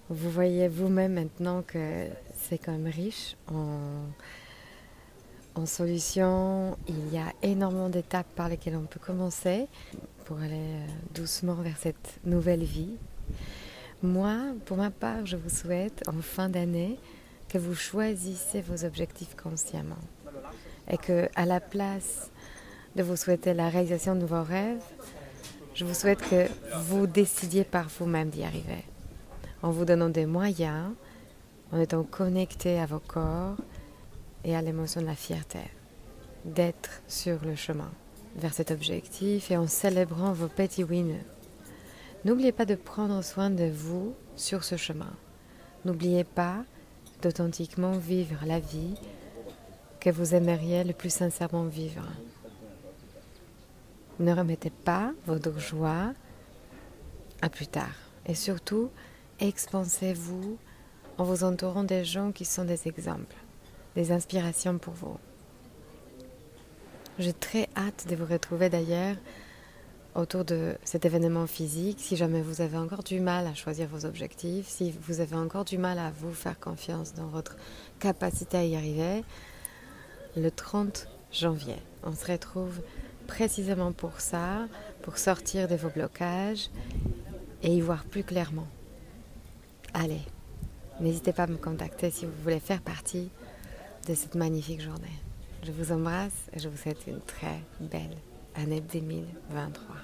[0.09, 3.79] Vous voyez vous-même maintenant que c'est quand même riche en,
[5.55, 6.77] en solutions.
[6.87, 9.67] Il y a énormément d'étapes par lesquelles on peut commencer
[10.25, 12.95] pour aller euh, doucement vers cette nouvelle vie.
[14.03, 16.97] Moi, pour ma part, je vous souhaite en fin d'année
[17.47, 19.99] que vous choisissez vos objectifs consciemment
[20.89, 22.31] et que à la place
[22.95, 24.83] de vous souhaiter la réalisation de vos rêves,
[25.73, 26.47] je vous souhaite que
[26.81, 28.83] vous décidiez par vous-même d'y arriver,
[29.61, 30.91] en vous donnant des moyens,
[31.71, 33.55] en étant connecté à vos corps
[34.43, 35.59] et à l'émotion de la fierté,
[36.43, 37.91] d'être sur le chemin
[38.35, 41.19] vers cet objectif et en célébrant vos petits wins.
[42.25, 45.13] N'oubliez pas de prendre soin de vous sur ce chemin.
[45.85, 46.63] N'oubliez pas
[47.21, 48.95] d'authentiquement vivre la vie
[49.99, 52.03] que vous aimeriez le plus sincèrement vivre.
[54.21, 56.13] Ne remettez pas votre joie
[57.41, 57.95] à plus tard.
[58.27, 58.91] Et surtout,
[59.39, 60.59] expansez-vous
[61.17, 63.35] en vous entourant des gens qui sont des exemples,
[63.95, 65.17] des inspirations pour vous.
[67.17, 69.15] J'ai très hâte de vous retrouver d'ailleurs
[70.13, 71.97] autour de cet événement physique.
[71.99, 75.65] Si jamais vous avez encore du mal à choisir vos objectifs, si vous avez encore
[75.65, 77.55] du mal à vous faire confiance dans votre
[77.99, 79.23] capacité à y arriver,
[80.37, 82.81] le 30 janvier, on se retrouve
[83.27, 84.67] précisément pour ça,
[85.01, 86.69] pour sortir de vos blocages
[87.63, 88.67] et y voir plus clairement.
[89.93, 90.21] Allez,
[90.99, 93.29] n'hésitez pas à me contacter si vous voulez faire partie
[94.07, 95.19] de cette magnifique journée.
[95.63, 98.17] Je vous embrasse et je vous souhaite une très belle
[98.55, 99.95] année 2023.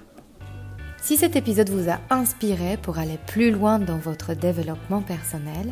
[1.01, 5.71] Si cet épisode vous a inspiré pour aller plus loin dans votre développement personnel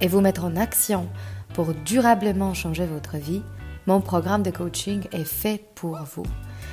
[0.00, 1.08] et vous mettre en action
[1.54, 3.42] pour durablement changer votre vie,
[3.86, 6.26] mon programme de coaching est fait pour vous.